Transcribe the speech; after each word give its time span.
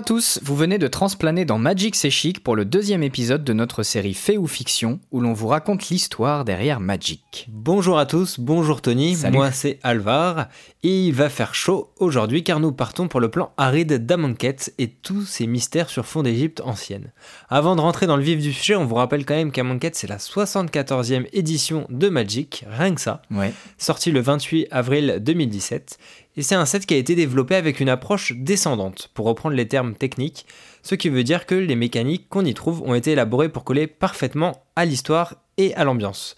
à 0.00 0.02
tous, 0.02 0.38
vous 0.42 0.56
venez 0.56 0.78
de 0.78 0.86
transplaner 0.86 1.44
dans 1.44 1.58
Magic 1.58 1.94
C'est 1.94 2.08
Chic 2.10 2.42
pour 2.42 2.56
le 2.56 2.64
deuxième 2.64 3.02
épisode 3.02 3.44
de 3.44 3.52
notre 3.52 3.82
série 3.82 4.14
Fait 4.14 4.38
ou 4.38 4.46
Fiction, 4.46 4.98
où 5.10 5.20
l'on 5.20 5.34
vous 5.34 5.48
raconte 5.48 5.90
l'histoire 5.90 6.46
derrière 6.46 6.80
Magic. 6.80 7.46
Bonjour 7.50 7.98
à 7.98 8.06
tous, 8.06 8.40
bonjour 8.40 8.80
Tony, 8.80 9.14
Salut. 9.16 9.36
moi 9.36 9.52
c'est 9.52 9.78
Alvar, 9.82 10.48
et 10.82 11.06
il 11.08 11.12
va 11.12 11.28
faire 11.28 11.54
chaud 11.54 11.90
aujourd'hui 11.98 12.42
car 12.44 12.60
nous 12.60 12.72
partons 12.72 13.08
pour 13.08 13.20
le 13.20 13.30
plan 13.30 13.52
aride 13.58 14.06
d'Amonkhet 14.06 14.56
et 14.78 14.88
tous 14.88 15.26
ses 15.26 15.46
mystères 15.46 15.90
sur 15.90 16.06
fond 16.06 16.22
d'Égypte 16.22 16.62
ancienne. 16.64 17.12
Avant 17.50 17.76
de 17.76 17.82
rentrer 17.82 18.06
dans 18.06 18.16
le 18.16 18.22
vif 18.22 18.40
du 18.40 18.52
sujet, 18.54 18.76
on 18.76 18.86
vous 18.86 18.94
rappelle 18.94 19.26
quand 19.26 19.34
même 19.34 19.52
qu'Amonkhet 19.52 19.90
c'est 19.94 20.08
la 20.08 20.16
74e 20.18 21.26
édition 21.34 21.86
de 21.90 22.08
Magic, 22.08 22.64
rien 22.70 22.94
que 22.94 23.00
ça, 23.02 23.20
Ouais. 23.30 23.52
sorti 23.76 24.10
le 24.12 24.20
28 24.20 24.68
avril 24.70 25.18
2017, 25.20 25.98
et 26.40 26.42
c'est 26.42 26.54
un 26.54 26.64
set 26.64 26.86
qui 26.86 26.94
a 26.94 26.96
été 26.96 27.14
développé 27.14 27.54
avec 27.54 27.80
une 27.80 27.90
approche 27.90 28.32
descendante, 28.34 29.10
pour 29.12 29.26
reprendre 29.26 29.54
les 29.54 29.68
termes 29.68 29.94
techniques, 29.94 30.46
ce 30.82 30.94
qui 30.94 31.10
veut 31.10 31.22
dire 31.22 31.44
que 31.44 31.54
les 31.54 31.76
mécaniques 31.76 32.30
qu'on 32.30 32.46
y 32.46 32.54
trouve 32.54 32.80
ont 32.80 32.94
été 32.94 33.10
élaborées 33.10 33.50
pour 33.50 33.62
coller 33.62 33.86
parfaitement 33.86 34.64
à 34.74 34.86
l'histoire 34.86 35.34
et 35.58 35.74
à 35.74 35.84
l'ambiance. 35.84 36.36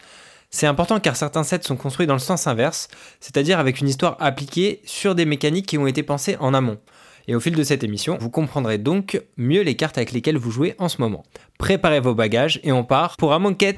C'est 0.50 0.66
important 0.66 0.98
car 0.98 1.14
certains 1.14 1.44
sets 1.44 1.62
sont 1.62 1.76
construits 1.76 2.08
dans 2.08 2.14
le 2.14 2.18
sens 2.18 2.48
inverse, 2.48 2.88
c'est-à-dire 3.20 3.60
avec 3.60 3.80
une 3.80 3.88
histoire 3.88 4.16
appliquée 4.18 4.80
sur 4.84 5.14
des 5.14 5.24
mécaniques 5.24 5.66
qui 5.66 5.78
ont 5.78 5.86
été 5.86 6.02
pensées 6.02 6.36
en 6.40 6.52
amont. 6.52 6.78
Et 7.28 7.36
au 7.36 7.40
fil 7.40 7.54
de 7.54 7.62
cette 7.62 7.84
émission, 7.84 8.18
vous 8.20 8.28
comprendrez 8.28 8.78
donc 8.78 9.22
mieux 9.36 9.62
les 9.62 9.76
cartes 9.76 9.98
avec 9.98 10.10
lesquelles 10.10 10.36
vous 10.36 10.50
jouez 10.50 10.74
en 10.78 10.88
ce 10.88 11.00
moment. 11.00 11.22
Préparez 11.58 12.00
vos 12.00 12.16
bagages 12.16 12.58
et 12.64 12.72
on 12.72 12.82
part 12.82 13.16
pour 13.18 13.32
Amonkhet 13.32 13.76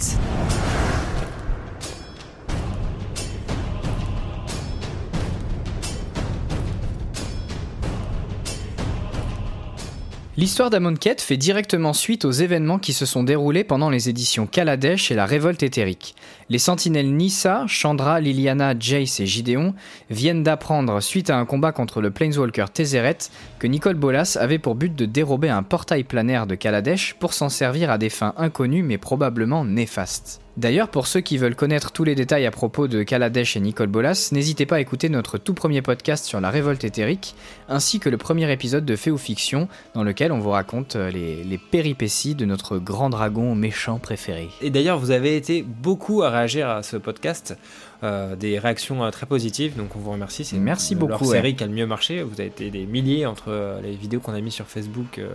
L'histoire 10.36 10.68
d'Amonkhet 10.68 11.18
fait 11.20 11.36
directement 11.36 11.92
suite 11.92 12.24
aux 12.24 12.32
événements 12.32 12.80
qui 12.80 12.92
se 12.92 13.06
sont 13.06 13.22
déroulés 13.22 13.62
pendant 13.62 13.88
les 13.88 14.08
éditions 14.08 14.48
Kaladesh 14.48 15.12
et 15.12 15.14
la 15.14 15.26
révolte 15.26 15.62
éthérique. 15.62 16.16
Les 16.48 16.58
sentinelles 16.58 17.14
Nissa, 17.14 17.66
Chandra, 17.68 18.18
Liliana, 18.18 18.74
Jace 18.76 19.20
et 19.20 19.26
Gideon 19.26 19.74
viennent 20.10 20.42
d'apprendre, 20.42 21.00
suite 21.00 21.30
à 21.30 21.38
un 21.38 21.44
combat 21.44 21.70
contre 21.70 22.00
le 22.00 22.10
Planeswalker 22.10 22.66
Tézéret, 22.74 23.18
que 23.60 23.68
Nicole 23.68 23.94
Bolas 23.94 24.36
avait 24.40 24.58
pour 24.58 24.74
but 24.74 24.92
de 24.96 25.06
dérober 25.06 25.50
un 25.50 25.62
portail 25.62 26.02
planaire 26.02 26.48
de 26.48 26.56
Kaladesh 26.56 27.14
pour 27.14 27.32
s'en 27.32 27.48
servir 27.48 27.92
à 27.92 27.96
des 27.96 28.10
fins 28.10 28.34
inconnues 28.36 28.82
mais 28.82 28.98
probablement 28.98 29.64
néfastes. 29.64 30.43
D'ailleurs, 30.56 30.88
pour 30.88 31.08
ceux 31.08 31.20
qui 31.20 31.36
veulent 31.36 31.56
connaître 31.56 31.90
tous 31.90 32.04
les 32.04 32.14
détails 32.14 32.46
à 32.46 32.52
propos 32.52 32.86
de 32.86 33.02
Kaladesh 33.02 33.56
et 33.56 33.60
Nicole 33.60 33.88
Bolas, 33.88 34.28
n'hésitez 34.30 34.66
pas 34.66 34.76
à 34.76 34.80
écouter 34.80 35.08
notre 35.08 35.36
tout 35.36 35.52
premier 35.52 35.82
podcast 35.82 36.24
sur 36.24 36.40
la 36.40 36.50
révolte 36.50 36.84
éthérique, 36.84 37.34
ainsi 37.68 37.98
que 37.98 38.08
le 38.08 38.18
premier 38.18 38.50
épisode 38.52 38.84
de 38.84 38.94
Fait 38.94 39.10
ou 39.10 39.18
Fiction, 39.18 39.68
dans 39.94 40.04
lequel 40.04 40.30
on 40.30 40.38
vous 40.38 40.50
raconte 40.50 40.94
euh, 40.94 41.10
les, 41.10 41.42
les 41.42 41.58
péripéties 41.58 42.36
de 42.36 42.44
notre 42.44 42.78
grand 42.78 43.10
dragon 43.10 43.56
méchant 43.56 43.98
préféré. 43.98 44.48
Et 44.62 44.70
d'ailleurs, 44.70 44.98
vous 45.00 45.10
avez 45.10 45.36
été 45.36 45.62
beaucoup 45.62 46.22
à 46.22 46.30
réagir 46.30 46.68
à 46.68 46.84
ce 46.84 46.96
podcast, 46.96 47.56
euh, 48.04 48.36
des 48.36 48.58
réactions 48.58 49.02
euh, 49.04 49.10
très 49.10 49.26
positives, 49.26 49.76
donc 49.76 49.96
on 49.96 49.98
vous 49.98 50.12
remercie. 50.12 50.44
C'est 50.44 50.56
Merci 50.56 50.94
beaucoup, 50.94 51.10
Leur 51.10 51.22
ouais. 51.22 51.36
série 51.36 51.56
qui 51.56 51.64
a 51.64 51.66
le 51.66 51.72
mieux 51.72 51.86
marché. 51.86 52.22
Vous 52.22 52.40
avez 52.40 52.46
été 52.46 52.70
des 52.70 52.86
milliers 52.86 53.26
entre 53.26 53.80
les 53.82 53.96
vidéos 53.96 54.20
qu'on 54.20 54.34
a 54.34 54.40
mis 54.40 54.52
sur 54.52 54.66
Facebook 54.66 55.18
euh, 55.18 55.30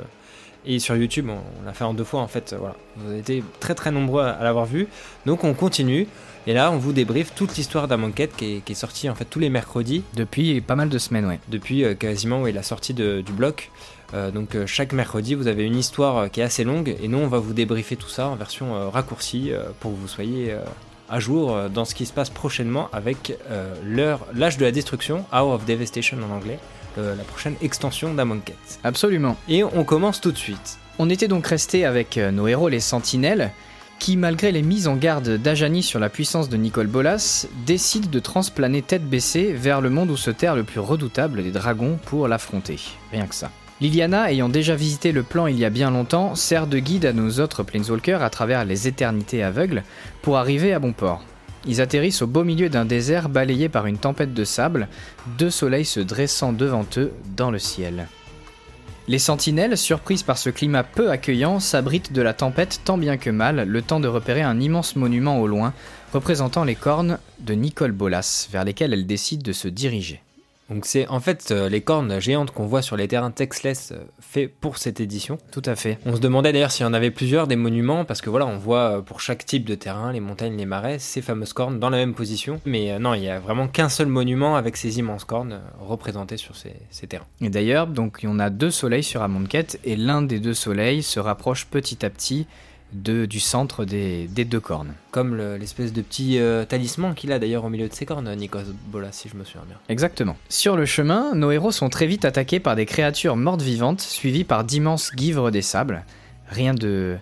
et 0.66 0.80
sur 0.80 0.96
YouTube. 0.96 1.28
On, 1.30 1.40
on 1.62 1.66
l'a 1.66 1.74
fait 1.74 1.84
en 1.84 1.94
deux 1.94 2.04
fois 2.04 2.22
en 2.22 2.28
fait. 2.28 2.54
euh, 2.54 2.58
Voilà, 2.60 2.76
vous 2.98 3.10
avez 3.12 3.20
été 3.20 3.44
très 3.60 3.76
très 3.76 3.92
nombreux 3.92 4.24
à, 4.24 4.32
à 4.32 4.44
l'avoir 4.44 4.66
vu. 4.66 4.88
Donc 5.26 5.44
on 5.44 5.54
continue. 5.54 6.08
Et 6.48 6.54
là, 6.54 6.72
on 6.72 6.78
vous 6.78 6.94
débriefe 6.94 7.34
toute 7.36 7.58
l'histoire 7.58 7.88
d'Amonkhet 7.88 8.30
qui 8.36 8.56
est, 8.56 8.60
qui 8.62 8.72
est 8.72 8.76
sortie 8.76 9.10
en 9.10 9.14
fait 9.14 9.26
tous 9.26 9.40
les 9.40 9.50
mercredis 9.50 10.04
Depuis 10.16 10.62
pas 10.62 10.76
mal 10.76 10.90
de 10.90 10.98
semaines, 10.98 11.26
ouais. 11.28 11.40
depuis 11.50 11.84
euh, 11.84 11.94
quasiment 11.94 12.42
oui, 12.42 12.54
la 12.54 12.64
sortie 12.64 12.94
de- 12.94 13.22
du 13.22 13.34
bloc. 13.34 13.70
Euh, 14.16 14.32
donc 14.32 14.56
euh, 14.56 14.66
chaque 14.66 14.94
mercredi, 14.94 15.36
vous 15.36 15.48
avez 15.48 15.64
une 15.66 15.76
histoire 15.76 16.32
qui 16.32 16.40
est 16.40 16.44
assez 16.44 16.64
longue 16.64 16.96
et 17.04 17.08
nous, 17.08 17.20
on 17.20 17.28
va 17.28 17.38
vous 17.40 17.54
débriefer 17.54 17.98
tout 17.98 18.08
ça 18.10 18.28
en 18.30 18.36
version 18.36 18.90
raccourcie 18.90 19.52
pour 19.82 19.92
que 19.92 19.98
vous 19.98 20.08
soyez 20.08 20.56
à 21.10 21.20
jour 21.20 21.56
dans 21.74 21.86
ce 21.86 21.94
qui 21.94 22.06
se 22.08 22.14
passe 22.14 22.30
prochainement 22.32 22.88
avec 22.94 23.36
l'heure, 23.86 24.26
l'âge 24.34 24.58
de 24.58 24.66
la 24.66 24.72
destruction, 24.72 25.26
Hour 25.34 25.50
of 25.54 25.66
Devastation 25.66 26.18
en 26.28 26.34
anglais, 26.36 26.58
le- 26.98 27.16
la 27.16 27.24
prochaine 27.24 27.56
extension 27.62 28.14
d'Amonkhet. 28.14 28.56
Absolument. 28.84 29.38
Et 29.48 29.64
on 29.64 29.84
commence 29.84 30.22
tout 30.22 30.32
de 30.32 30.38
suite. 30.38 30.78
On 30.98 31.10
était 31.10 31.28
donc 31.28 31.48
resté 31.48 31.86
avec 31.86 32.18
euh, 32.18 32.32
nos 32.32 32.48
héros 32.48 32.70
les 32.70 32.80
sentinelles, 32.82 33.52
qui, 34.00 34.16
malgré 34.16 34.52
les 34.54 34.62
mises 34.62 34.88
en 34.88 34.96
garde 34.96 35.30
d'Ajani 35.38 35.84
sur 35.84 36.00
la 36.00 36.10
puissance 36.10 36.48
de 36.50 36.56
Nicole 36.58 36.88
Bolas, 36.88 37.46
décident 37.66 38.10
de 38.10 38.20
transplaner 38.20 38.82
tête 38.82 39.04
baissée 39.10 39.52
vers 39.54 39.82
le 39.82 39.90
monde 39.90 40.10
où 40.10 40.16
se 40.18 40.32
terre 40.32 40.56
le 40.56 40.64
plus 40.64 40.80
redoutable 40.80 41.44
des 41.44 41.52
dragons 41.52 42.00
pour 42.06 42.28
l'affronter. 42.30 42.80
Rien 43.12 43.28
que 43.28 43.36
ça. 43.36 43.52
Liliana, 43.82 44.30
ayant 44.32 44.50
déjà 44.50 44.76
visité 44.76 45.14
le 45.14 45.24
plan 45.24 45.48
il 45.48 45.58
y 45.58 45.64
a 45.64 45.70
bien 45.70 45.90
longtemps, 45.92 46.36
sert 46.36 46.68
de 46.68 46.80
guide 46.80 47.06
à 47.06 47.14
nos 47.14 47.40
autres 47.40 47.64
Planeswalkers 47.64 48.22
à 48.22 48.30
travers 48.30 48.66
les 48.66 48.88
éternités 48.90 49.42
aveugles 49.42 49.84
pour 50.22 50.38
arriver 50.38 50.74
à 50.74 50.80
bon 50.80 50.92
port. 50.92 51.22
Ils 51.66 51.82
atterrissent 51.82 52.22
au 52.22 52.28
beau 52.28 52.44
milieu 52.44 52.70
d'un 52.70 52.86
désert 52.86 53.30
balayé 53.30 53.70
par 53.70 53.86
une 53.86 53.98
tempête 53.98 54.34
de 54.34 54.44
sable, 54.44 54.88
deux 55.38 55.50
soleils 55.50 55.86
se 55.86 56.00
dressant 56.00 56.54
devant 56.54 56.86
eux 56.98 57.12
dans 57.36 57.52
le 57.52 57.60
ciel. 57.60 58.08
Les 59.08 59.20
sentinelles, 59.20 59.76
surprises 59.76 60.22
par 60.22 60.38
ce 60.38 60.52
climat 60.52 60.84
peu 60.84 61.10
accueillant, 61.10 61.60
s'abritent 61.60 62.14
de 62.14 62.22
la 62.22 62.34
tempête 62.34 62.82
tant 62.86 62.98
bien 62.98 63.18
que 63.18 63.32
mal, 63.32 63.68
le 63.68 63.82
temps 63.82 64.00
de 64.00 64.08
repérer 64.08 64.44
un 64.44 64.60
immense 64.60 64.96
monument 64.96 65.40
au 65.40 65.48
loin, 65.48 65.74
représentant 66.14 66.64
les 66.64 66.76
cornes 66.76 67.18
de 67.40 67.56
Nicole 67.56 67.92
Bolas, 67.92 68.48
vers 68.52 68.64
lesquelles 68.64 68.94
elles 68.94 69.08
décident 69.08 69.42
de 69.42 69.52
se 69.52 69.68
diriger. 69.68 70.22
Donc 70.70 70.86
c'est 70.86 71.08
en 71.08 71.20
fait 71.20 71.52
euh, 71.52 71.68
les 71.68 71.82
cornes 71.82 72.20
géantes 72.20 72.52
qu'on 72.52 72.66
voit 72.66 72.82
sur 72.82 72.96
les 72.96 73.08
terrains 73.08 73.32
textless 73.32 73.92
euh, 73.92 74.04
faits 74.20 74.54
pour 74.60 74.78
cette 74.78 75.00
édition. 75.00 75.38
Tout 75.52 75.64
à 75.66 75.76
fait. 75.76 75.98
On 76.06 76.16
se 76.16 76.22
demandait 76.22 76.54
d'ailleurs 76.54 76.72
s'il 76.72 76.86
y 76.86 76.90
en 76.90 76.94
avait 76.94 77.12
plusieurs 77.12 77.48
des 77.48 77.56
monuments, 77.56 78.06
parce 78.06 78.22
que 78.22 78.30
voilà, 78.30 78.46
on 78.46 78.58
voit 78.58 78.98
euh, 78.98 79.02
pour 79.02 79.22
chaque 79.22 79.46
type 79.46 79.66
de 79.66 79.76
terrain, 79.76 80.12
les 80.12 80.20
montagnes, 80.20 80.58
les 80.58 80.66
marais, 80.66 81.00
ces 81.00 81.22
fameuses 81.22 81.54
cornes 81.54 81.80
dans 81.80 81.90
la 81.90 81.98
même 81.98 82.14
position. 82.14 82.62
Mais 82.66 82.92
euh, 82.92 83.00
non, 83.00 83.16
il 83.16 83.24
y 83.24 83.30
a 83.30 83.40
vraiment 83.40 83.68
qu'un 83.68 83.90
seul 83.90 84.08
monument 84.08 84.56
avec 84.56 84.78
ces 84.78 85.00
immenses 85.00 85.24
cornes 85.24 85.60
représentées 85.80 86.38
sur 86.38 86.56
ces, 86.56 86.74
ces 86.92 87.08
terrains. 87.08 87.26
Et 87.42 87.50
d'ailleurs, 87.50 87.88
donc 87.88 88.20
on 88.24 88.40
a 88.40 88.50
deux 88.50 88.72
soleils 88.72 89.04
sur 89.04 89.24
Amonkhet, 89.24 89.80
et 89.84 89.96
l'un 89.96 90.22
des 90.22 90.40
deux 90.40 90.54
soleils 90.54 91.02
se 91.02 91.20
rapproche 91.20 91.66
petit 91.66 92.06
à 92.06 92.10
petit 92.10 92.46
de, 92.94 93.26
du 93.26 93.40
centre 93.40 93.86
des, 93.86 94.28
des 94.28 94.46
deux 94.46 94.60
cornes. 94.60 94.94
Comme 95.12 95.36
le- 95.36 95.58
l'espèce 95.58 95.94
de 95.94 96.02
petit 96.02 96.40
euh, 96.40 96.66
talisman 96.66 97.14
qu'il 97.14 97.32
a 97.32 97.40
d'ailleurs 97.40 97.64
au 97.66 97.70
milieu 97.70 97.88
de 97.88 97.94
ses 97.94 98.06
cornes, 98.06 98.34
Nikos 98.36 98.60
Bolas, 98.88 99.12
si 99.12 99.30
je 99.30 99.36
me 99.38 99.44
souviens 99.44 99.64
bien. 99.68 99.78
Exactement. 99.90 100.36
Sur 100.50 100.76
le 100.76 100.86
chemin, 100.86 101.36
nos 101.36 101.52
héros 101.52 101.72
sont 101.72 101.90
très 101.90 102.08
vite 102.08 102.26
attaqués 102.26 102.60
par 102.60 102.76
des 102.76 102.86
créatures 102.86 103.36
mortes 103.36 103.62
vivantes, 103.62 104.02
suivies 104.02 104.44
par 104.44 104.64
d'immenses 104.64 105.12
guivres 105.16 105.52
des 105.52 105.62
sables. 105.62 106.04
Rien 106.50 106.74
de, 106.74 107.18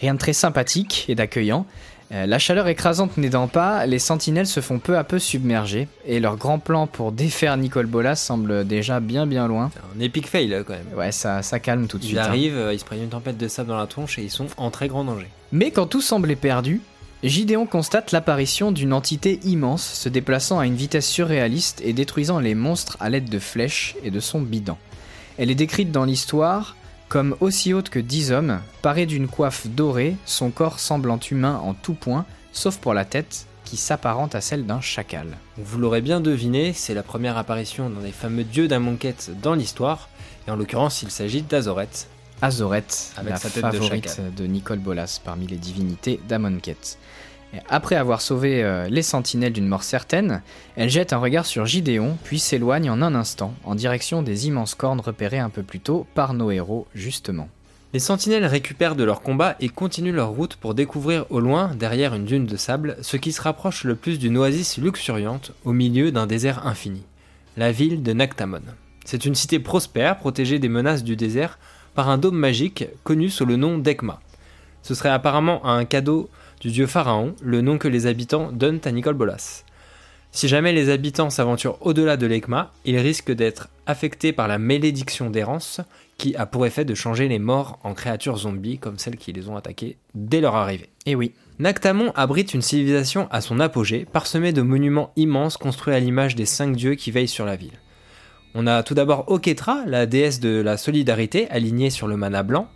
rien 0.00 0.12
de 0.14 0.18
très 0.18 0.34
sympathique 0.34 1.06
et 1.08 1.14
d'accueillant. 1.14 1.64
Euh, 2.10 2.24
la 2.24 2.38
chaleur 2.38 2.68
écrasante 2.68 3.18
n'aidant 3.18 3.48
pas, 3.48 3.84
les 3.84 3.98
sentinelles 3.98 4.46
se 4.46 4.60
font 4.60 4.78
peu 4.78 4.96
à 4.96 5.04
peu 5.04 5.18
submerger, 5.18 5.88
et 6.06 6.20
leur 6.20 6.36
grand 6.38 6.58
plan 6.58 6.86
pour 6.86 7.12
défaire 7.12 7.56
Nicole 7.58 7.84
Bolas 7.86 8.16
semble 8.16 8.66
déjà 8.66 8.98
bien 8.98 9.26
bien 9.26 9.46
loin. 9.46 9.70
C'est 9.74 9.98
un 9.98 10.00
épic 10.02 10.26
fail 10.26 10.64
quand 10.66 10.72
même. 10.72 10.86
Ouais, 10.98 11.12
ça, 11.12 11.42
ça 11.42 11.60
calme 11.60 11.86
tout 11.86 11.98
de 11.98 12.04
Ils 12.04 12.06
suite. 12.08 12.18
hein. 12.18 12.22
arrivent, 12.24 12.56
euh, 12.56 12.72
ils 12.72 12.78
se 12.78 12.84
prennent 12.86 13.02
une 13.02 13.10
tempête 13.10 13.36
de 13.36 13.46
sable 13.46 13.68
dans 13.68 13.76
la 13.76 13.86
tronche 13.86 14.18
et 14.18 14.22
ils 14.22 14.30
sont 14.30 14.46
en 14.56 14.70
très 14.70 14.88
grand 14.88 15.04
danger. 15.04 15.28
Mais 15.52 15.70
quand 15.70 15.86
tout 15.86 16.00
semblait 16.00 16.34
perdu, 16.36 16.80
Gideon 17.22 17.66
constate 17.66 18.12
l'apparition 18.12 18.72
d'une 18.72 18.92
entité 18.94 19.40
immense 19.44 19.84
se 19.84 20.08
déplaçant 20.08 20.58
à 20.60 20.64
une 20.66 20.76
vitesse 20.76 21.08
surréaliste 21.08 21.82
et 21.84 21.92
détruisant 21.92 22.38
les 22.38 22.54
monstres 22.54 22.96
à 23.00 23.10
l'aide 23.10 23.28
de 23.28 23.38
flèches 23.38 23.96
et 24.02 24.10
de 24.10 24.20
son 24.20 24.40
bidon. 24.40 24.76
Elle 25.36 25.50
est 25.50 25.54
décrite 25.56 25.90
dans 25.92 26.04
l'histoire 26.04 26.74
comme 27.08 27.36
aussi 27.40 27.72
haute 27.72 27.88
que 27.88 27.98
dix 27.98 28.32
hommes, 28.32 28.60
parée 28.82 29.06
d'une 29.06 29.28
coiffe 29.28 29.66
dorée, 29.66 30.16
son 30.26 30.50
corps 30.50 30.78
semblant 30.78 31.18
humain 31.30 31.60
en 31.64 31.74
tout 31.74 31.94
point, 31.94 32.26
sauf 32.52 32.78
pour 32.78 32.94
la 32.94 33.04
tête 33.04 33.46
qui 33.64 33.76
s'apparente 33.76 34.34
à 34.34 34.40
celle 34.40 34.66
d'un 34.66 34.80
chacal. 34.80 35.36
Vous 35.56 35.78
l'aurez 35.78 36.00
bien 36.00 36.20
deviné, 36.20 36.72
c'est 36.72 36.94
la 36.94 37.02
première 37.02 37.36
apparition 37.36 37.90
d'un 37.90 38.00
des 38.00 38.12
fameux 38.12 38.44
dieux 38.44 38.68
d'Amonkhet 38.68 39.16
dans 39.42 39.54
l'histoire, 39.54 40.08
et 40.46 40.50
en 40.50 40.56
l'occurrence 40.56 41.02
il 41.02 41.10
s'agit 41.10 41.42
d'Azoret. 41.42 41.88
Azoret, 42.40 42.84
Avec 43.16 43.32
la 43.32 43.36
sa 43.36 43.50
tête 43.50 43.62
favorite 43.62 44.20
de, 44.36 44.46
Nicole 44.46 44.78
Bolas 44.78 45.20
parmi 45.22 45.46
les 45.46 45.56
divinités 45.56 46.20
d'Amonkhet. 46.28 46.98
Après 47.68 47.96
avoir 47.96 48.20
sauvé 48.20 48.62
euh, 48.62 48.88
les 48.88 49.02
sentinelles 49.02 49.52
d'une 49.52 49.66
mort 49.66 49.82
certaine, 49.82 50.42
elle 50.76 50.90
jette 50.90 51.12
un 51.12 51.18
regard 51.18 51.46
sur 51.46 51.64
Gideon, 51.66 52.16
puis 52.24 52.38
s'éloigne 52.38 52.90
en 52.90 53.00
un 53.00 53.14
instant, 53.14 53.54
en 53.64 53.74
direction 53.74 54.22
des 54.22 54.46
immenses 54.46 54.74
cornes 54.74 55.00
repérées 55.00 55.38
un 55.38 55.48
peu 55.48 55.62
plus 55.62 55.80
tôt 55.80 56.06
par 56.14 56.34
nos 56.34 56.50
héros, 56.50 56.86
justement. 56.94 57.48
Les 57.94 58.00
sentinelles 58.00 58.44
récupèrent 58.44 58.96
de 58.96 59.04
leur 59.04 59.22
combat 59.22 59.56
et 59.60 59.70
continuent 59.70 60.14
leur 60.14 60.28
route 60.28 60.56
pour 60.56 60.74
découvrir 60.74 61.24
au 61.30 61.40
loin, 61.40 61.74
derrière 61.74 62.14
une 62.14 62.26
dune 62.26 62.44
de 62.44 62.56
sable, 62.56 62.98
ce 63.00 63.16
qui 63.16 63.32
se 63.32 63.40
rapproche 63.40 63.84
le 63.84 63.94
plus 63.94 64.18
d'une 64.18 64.36
oasis 64.36 64.76
luxuriante 64.76 65.52
au 65.64 65.72
milieu 65.72 66.12
d'un 66.12 66.26
désert 66.26 66.66
infini. 66.66 67.02
La 67.56 67.72
ville 67.72 68.02
de 68.02 68.12
Nactamon. 68.12 68.60
C'est 69.06 69.24
une 69.24 69.34
cité 69.34 69.58
prospère, 69.58 70.18
protégée 70.18 70.58
des 70.58 70.68
menaces 70.68 71.02
du 71.02 71.16
désert 71.16 71.58
par 71.94 72.10
un 72.10 72.18
dôme 72.18 72.36
magique 72.36 72.84
connu 73.04 73.30
sous 73.30 73.46
le 73.46 73.56
nom 73.56 73.78
d'Ekma. 73.78 74.20
Ce 74.82 74.94
serait 74.94 75.08
apparemment 75.08 75.64
un 75.64 75.86
cadeau 75.86 76.28
du 76.60 76.70
dieu 76.70 76.86
pharaon, 76.86 77.34
le 77.42 77.60
nom 77.60 77.78
que 77.78 77.88
les 77.88 78.06
habitants 78.06 78.50
donnent 78.52 78.80
à 78.84 78.90
Nicole 78.90 79.14
Bolas. 79.14 79.64
Si 80.30 80.46
jamais 80.46 80.72
les 80.72 80.90
habitants 80.90 81.30
s'aventurent 81.30 81.78
au-delà 81.80 82.16
de 82.16 82.26
l'Ekma, 82.26 82.72
ils 82.84 82.98
risquent 82.98 83.32
d'être 83.32 83.68
affectés 83.86 84.32
par 84.32 84.46
la 84.46 84.58
malédiction 84.58 85.30
d'errance 85.30 85.80
qui 86.18 86.36
a 86.36 86.46
pour 86.46 86.66
effet 86.66 86.84
de 86.84 86.94
changer 86.94 87.28
les 87.28 87.38
morts 87.38 87.78
en 87.82 87.94
créatures 87.94 88.36
zombies 88.36 88.78
comme 88.78 88.98
celles 88.98 89.16
qui 89.16 89.32
les 89.32 89.48
ont 89.48 89.56
attaqués 89.56 89.96
dès 90.14 90.40
leur 90.40 90.54
arrivée. 90.54 90.90
Et 91.06 91.14
oui. 91.14 91.32
Nactamon 91.58 92.12
abrite 92.14 92.54
une 92.54 92.62
civilisation 92.62 93.26
à 93.30 93.40
son 93.40 93.58
apogée, 93.58 94.04
parsemée 94.04 94.52
de 94.52 94.62
monuments 94.62 95.12
immenses 95.16 95.56
construits 95.56 95.94
à 95.94 95.98
l'image 95.98 96.36
des 96.36 96.46
cinq 96.46 96.76
dieux 96.76 96.94
qui 96.94 97.10
veillent 97.10 97.26
sur 97.26 97.46
la 97.46 97.56
ville. 97.56 97.78
On 98.54 98.66
a 98.66 98.82
tout 98.82 98.94
d'abord 98.94 99.24
Oketra, 99.30 99.82
la 99.86 100.06
déesse 100.06 100.40
de 100.40 100.60
la 100.60 100.76
solidarité, 100.76 101.50
alignée 101.50 101.90
sur 101.90 102.06
le 102.06 102.16
mana 102.16 102.42
blanc, 102.42 102.68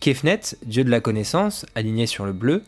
Kefnet, 0.00 0.40
dieu 0.64 0.84
de 0.84 0.90
la 0.90 1.00
connaissance, 1.00 1.66
aligné 1.74 2.06
sur 2.06 2.24
le 2.24 2.32
bleu, 2.32 2.62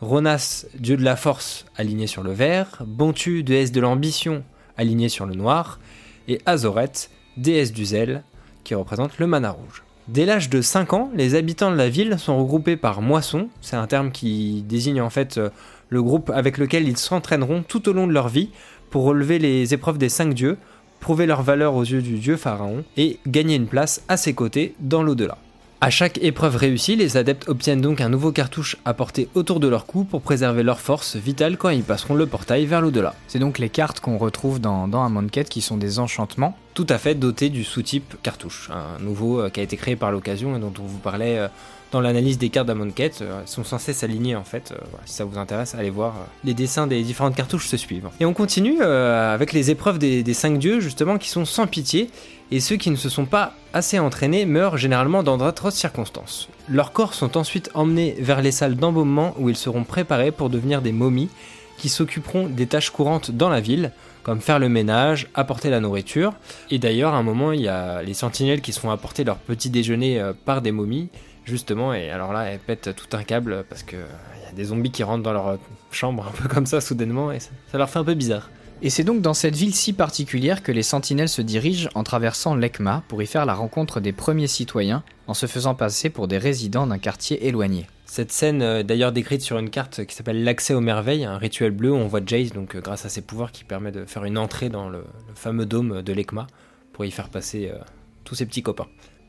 Ronas, 0.00 0.64
dieu 0.78 0.96
de 0.96 1.02
la 1.02 1.16
force, 1.16 1.66
aligné 1.76 2.06
sur 2.06 2.22
le 2.22 2.32
vert, 2.32 2.82
Bontu, 2.86 3.42
déesse 3.42 3.72
de 3.72 3.80
l'ambition, 3.80 4.44
aligné 4.76 5.08
sur 5.08 5.26
le 5.26 5.34
noir, 5.34 5.80
et 6.28 6.40
Azoret, 6.46 6.92
déesse 7.36 7.72
du 7.72 7.84
zèle, 7.84 8.22
qui 8.62 8.76
représente 8.76 9.18
le 9.18 9.26
mana 9.26 9.50
rouge. 9.50 9.82
Dès 10.06 10.24
l'âge 10.24 10.50
de 10.50 10.62
5 10.62 10.92
ans, 10.92 11.10
les 11.14 11.34
habitants 11.34 11.72
de 11.72 11.76
la 11.76 11.88
ville 11.88 12.16
sont 12.18 12.38
regroupés 12.38 12.76
par 12.76 13.02
moisson, 13.02 13.48
c'est 13.60 13.76
un 13.76 13.88
terme 13.88 14.12
qui 14.12 14.62
désigne 14.62 15.02
en 15.02 15.10
fait 15.10 15.36
euh, 15.36 15.50
le 15.88 16.02
groupe 16.02 16.30
avec 16.30 16.58
lequel 16.58 16.88
ils 16.88 16.96
s'entraîneront 16.96 17.62
tout 17.62 17.88
au 17.88 17.92
long 17.92 18.06
de 18.06 18.12
leur 18.12 18.28
vie 18.28 18.50
pour 18.90 19.02
relever 19.02 19.38
les 19.38 19.74
épreuves 19.74 19.98
des 19.98 20.08
5 20.08 20.32
dieux, 20.32 20.58
prouver 21.00 21.26
leur 21.26 21.42
valeur 21.42 21.74
aux 21.74 21.82
yeux 21.84 22.02
du 22.02 22.18
dieu 22.18 22.36
pharaon 22.36 22.84
et 22.96 23.18
gagner 23.26 23.56
une 23.56 23.66
place 23.66 24.02
à 24.08 24.16
ses 24.16 24.32
côtés 24.32 24.74
dans 24.80 25.02
l'au-delà. 25.02 25.38
À 25.80 25.90
chaque 25.90 26.18
épreuve 26.18 26.56
réussie, 26.56 26.96
les 26.96 27.16
adeptes 27.16 27.48
obtiennent 27.48 27.80
donc 27.80 28.00
un 28.00 28.08
nouveau 28.08 28.32
cartouche 28.32 28.76
à 28.84 28.94
porter 28.94 29.28
autour 29.34 29.60
de 29.60 29.68
leur 29.68 29.86
cou 29.86 30.02
pour 30.02 30.22
préserver 30.22 30.64
leur 30.64 30.80
force 30.80 31.14
vitale 31.14 31.56
quand 31.56 31.68
ils 31.68 31.84
passeront 31.84 32.16
le 32.16 32.26
portail 32.26 32.66
vers 32.66 32.80
l'au-delà. 32.80 33.14
C'est 33.28 33.38
donc 33.38 33.60
les 33.60 33.68
cartes 33.68 34.00
qu'on 34.00 34.18
retrouve 34.18 34.60
dans, 34.60 34.88
dans 34.88 35.02
un 35.02 35.28
qui 35.28 35.60
sont 35.60 35.76
des 35.76 36.00
enchantements. 36.00 36.56
Tout 36.74 36.86
à 36.88 36.98
fait 36.98 37.14
dotés 37.14 37.48
du 37.48 37.62
sous-type 37.62 38.16
cartouche, 38.24 38.70
un 38.72 39.00
nouveau 39.00 39.40
euh, 39.40 39.50
qui 39.50 39.60
a 39.60 39.62
été 39.62 39.76
créé 39.76 39.94
par 39.94 40.10
l'occasion 40.10 40.56
et 40.56 40.58
dont 40.58 40.72
on 40.80 40.82
vous 40.82 40.98
parlait 40.98 41.38
euh, 41.38 41.48
dans 41.90 42.00
l'analyse 42.00 42.38
des 42.38 42.50
cartes 42.50 42.66
d'Amon 42.66 42.90
Quête, 42.90 43.20
euh, 43.22 43.40
sont 43.46 43.64
censés 43.64 43.92
s'aligner 43.92 44.36
en 44.36 44.44
fait. 44.44 44.72
Euh, 44.72 44.78
si 45.06 45.14
ça 45.14 45.24
vous 45.24 45.38
intéresse, 45.38 45.74
allez 45.74 45.90
voir. 45.90 46.14
Euh, 46.16 46.24
les 46.44 46.54
dessins 46.54 46.86
des 46.86 47.02
différentes 47.02 47.34
cartouches 47.34 47.68
se 47.68 47.76
suivent. 47.76 48.08
Et 48.20 48.24
on 48.24 48.34
continue 48.34 48.82
avec 48.82 49.52
les 49.52 49.70
épreuves 49.70 49.98
des, 49.98 50.22
des 50.22 50.34
5 50.34 50.58
dieux 50.58 50.80
justement 50.80 51.18
qui 51.18 51.28
sont 51.28 51.44
sans 51.44 51.66
pitié 51.66 52.10
et 52.50 52.60
ceux 52.60 52.76
qui 52.76 52.90
ne 52.90 52.96
se 52.96 53.08
sont 53.08 53.26
pas 53.26 53.54
assez 53.72 53.98
entraînés 53.98 54.46
meurent 54.46 54.76
généralement 54.76 55.22
dans 55.22 55.38
d'atroces 55.38 55.74
circonstances. 55.74 56.48
Leurs 56.68 56.92
corps 56.92 57.14
sont 57.14 57.36
ensuite 57.36 57.70
emmenés 57.74 58.16
vers 58.18 58.42
les 58.42 58.52
salles 58.52 58.76
d'embaumement 58.76 59.34
où 59.38 59.48
ils 59.48 59.56
seront 59.56 59.84
préparés 59.84 60.32
pour 60.32 60.50
devenir 60.50 60.82
des 60.82 60.92
momies 60.92 61.28
qui 61.76 61.88
s'occuperont 61.88 62.48
des 62.48 62.66
tâches 62.66 62.90
courantes 62.90 63.30
dans 63.30 63.48
la 63.48 63.60
ville, 63.60 63.92
comme 64.24 64.40
faire 64.40 64.58
le 64.58 64.68
ménage, 64.68 65.28
apporter 65.34 65.70
la 65.70 65.78
nourriture. 65.78 66.32
Et 66.70 66.78
d'ailleurs, 66.78 67.14
à 67.14 67.18
un 67.18 67.22
moment, 67.22 67.52
il 67.52 67.60
y 67.60 67.68
a 67.68 68.02
les 68.02 68.14
sentinelles 68.14 68.60
qui 68.60 68.72
se 68.72 68.80
font 68.80 68.90
apporter 68.90 69.22
leur 69.22 69.36
petit 69.36 69.70
déjeuner 69.70 70.20
par 70.44 70.60
des 70.60 70.72
momies, 70.72 71.08
Justement, 71.48 71.94
et 71.94 72.10
alors 72.10 72.34
là, 72.34 72.42
elle 72.44 72.58
pète 72.58 72.94
tout 72.94 73.16
un 73.16 73.22
câble 73.22 73.64
parce 73.70 73.82
que 73.82 73.96
il 73.96 74.44
y 74.44 74.46
a 74.46 74.52
des 74.52 74.64
zombies 74.64 74.90
qui 74.90 75.02
rentrent 75.02 75.22
dans 75.22 75.32
leur 75.32 75.58
chambre 75.90 76.26
un 76.28 76.42
peu 76.42 76.46
comme 76.46 76.66
ça 76.66 76.82
soudainement 76.82 77.32
et 77.32 77.40
ça, 77.40 77.78
leur 77.78 77.88
fait 77.88 77.98
un 77.98 78.04
peu 78.04 78.12
bizarre. 78.12 78.50
Et 78.82 78.90
c'est 78.90 79.02
donc 79.02 79.22
dans 79.22 79.32
cette 79.32 79.56
ville 79.56 79.74
si 79.74 79.94
particulière 79.94 80.62
que 80.62 80.72
les 80.72 80.82
sentinelles 80.82 81.30
se 81.30 81.40
dirigent 81.40 81.88
en 81.94 82.04
traversant 82.04 82.54
l'Ekma 82.54 83.02
pour 83.08 83.22
y 83.22 83.26
faire 83.26 83.46
la 83.46 83.54
rencontre 83.54 83.98
des 83.98 84.12
premiers 84.12 84.46
citoyens 84.46 85.02
en 85.26 85.32
se 85.32 85.46
faisant 85.46 85.74
passer 85.74 86.10
pour 86.10 86.28
des 86.28 86.36
résidents 86.36 86.86
d'un 86.86 86.98
quartier 86.98 87.46
éloigné. 87.46 87.86
Cette 88.04 88.30
scène 88.30 88.60
est 88.60 88.84
d'ailleurs 88.84 89.12
décrite 89.12 89.40
sur 89.40 89.58
une 89.58 89.70
carte 89.70 90.04
qui 90.04 90.14
s'appelle 90.14 90.44
l'accès 90.44 90.74
aux 90.74 90.80
merveilles, 90.80 91.24
un 91.24 91.38
rituel 91.38 91.70
bleu 91.70 91.92
où 91.92 91.96
on 91.96 92.08
voit 92.08 92.20
Jace 92.24 92.52
donc 92.52 92.76
euh, 92.76 92.80
grâce 92.80 93.06
à 93.06 93.08
ses 93.08 93.22
pouvoirs 93.22 93.52
qui 93.52 93.64
permet 93.64 93.90
de 93.90 94.04
faire 94.04 94.24
une 94.24 94.36
entrée 94.36 94.68
dans 94.68 94.90
le, 94.90 95.04
fameux 95.34 95.66
dôme 95.66 96.02
de 96.02 96.12
l'Ekma 96.12 96.46
pour 96.92 97.06
y 97.06 97.10
faire 97.10 97.30
passer 97.30 97.70
euh, 97.72 97.78
tous 98.24 98.34
ses 98.34 98.44
petits 98.44 98.62
copains. 98.62 98.86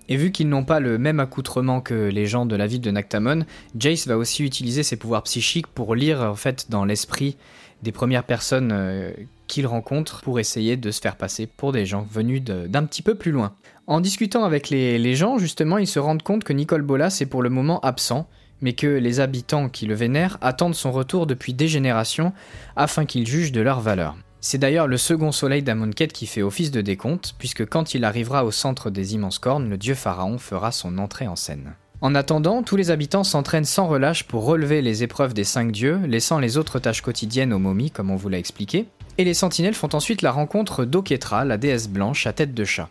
Et 0.10 0.18
vu 0.18 0.32
qu'ils 0.32 0.50
n'ont 0.50 0.66
pas 0.66 0.80
le 0.80 0.98
même 0.98 1.20
accoutrement 1.20 1.82
que 1.82 1.94
les 1.94 2.26
gens 2.26 2.48
de 2.48 2.56
la 2.56 2.66
ville 2.68 2.82
de 2.82 2.92
Nactamon, 2.92 3.46
Jace 3.78 4.08
va 4.08 4.18
aussi 4.18 4.44
utiliser 4.44 4.82
ses 4.82 4.98
pouvoirs 4.98 5.24
psychiques 5.24 5.68
pour 5.68 5.96
lire 5.96 6.22
en 6.22 6.36
fait 6.36 6.66
dans 6.70 6.84
l'esprit 6.84 7.38
des 7.84 7.92
premières 7.92 8.24
personnes 8.24 8.72
euh, 8.74 9.12
qu'il 9.48 9.68
rencontre 9.68 10.22
pour 10.22 10.40
essayer 10.40 10.78
de 10.78 10.92
se 10.92 11.00
faire 11.00 11.16
passer 11.16 11.48
pour 11.48 11.72
des 11.72 11.86
gens 11.86 12.06
venus 12.12 12.44
d'un 12.44 12.86
petit 12.86 13.04
peu 13.04 13.16
plus 13.16 13.32
loin. 13.32 13.54
En 13.88 14.02
discutant 14.02 14.44
avec 14.44 14.70
les, 14.70 15.00
les, 15.00 15.16
gens, 15.16 15.38
justement, 15.38 15.78
ils 15.78 15.88
se 15.88 16.00
rendent 16.00 16.24
compte 16.24 16.44
que 16.44 16.54
Nicole 16.54 16.82
Bolas 16.82 17.18
est 17.22 17.26
pour 17.26 17.42
le 17.42 17.50
moment 17.50 17.80
absent, 17.82 18.28
mais 18.62 18.74
que 18.74 18.88
les 18.88 19.20
habitants 19.20 19.70
qui 19.70 19.86
le 19.86 19.96
vénèrent 19.96 20.38
attendent 20.42 20.76
son 20.76 20.92
retour 20.92 21.28
depuis 21.28 21.54
des 21.54 21.68
générations 21.68 22.34
afin 22.76 23.06
qu'ils 23.06 23.28
jugent 23.28 23.52
de 23.52 23.62
leur 23.62 23.80
valeur. 23.80 24.16
C'est 24.42 24.58
d'ailleurs 24.58 24.88
le 24.88 24.98
second 24.98 25.32
soleil 25.32 25.64
d'Amonkhet 25.64 26.08
qui 26.08 26.26
fait 26.26 26.42
office 26.42 26.72
de 26.72 26.82
décompte, 26.82 27.36
puisque 27.38 27.66
quand 27.66 27.94
il 27.94 28.06
arrivera 28.06 28.46
au 28.46 28.52
centre 28.52 28.90
des 28.90 29.14
immenses 29.14 29.40
cornes, 29.40 29.70
le 29.70 29.78
dieu 29.78 29.96
pharaon 29.96 30.38
fera 30.38 30.72
son 30.72 30.98
entrée 30.98 31.28
en 31.28 31.36
scène. 31.36 31.74
En 32.02 32.16
attendant, 32.16 32.64
tous 32.64 32.78
les 32.78 32.92
habitants 32.92 33.26
s'entraînent 33.26 33.66
sans 33.66 33.88
relâche 33.88 34.24
pour 34.24 34.46
relever 34.46 34.82
les 34.82 35.04
épreuves 35.04 35.34
des 35.34 35.44
cinq 35.44 35.74
dieux, 35.74 36.00
laissant 36.08 36.40
les 36.40 36.56
autres 36.56 36.80
tâches 36.80 37.02
quotidiennes 37.02 37.52
aux 37.52 37.60
momies, 37.60 37.92
comme 37.92 38.10
on 38.10 38.16
vous 38.16 38.30
l'a 38.30 38.38
expliqué, 38.38 38.86
et 39.18 39.26
les 39.26 39.34
sentinelles 39.34 39.74
font 39.74 39.94
ensuite 39.94 40.22
la 40.22 40.32
rencontre 40.32 40.86
d'Oketra, 40.86 41.44
la 41.44 41.58
déesse 41.58 41.90
blanche 41.90 42.26
à 42.26 42.32
tête 42.32 42.54
de 42.54 42.64
chat. 42.64 42.90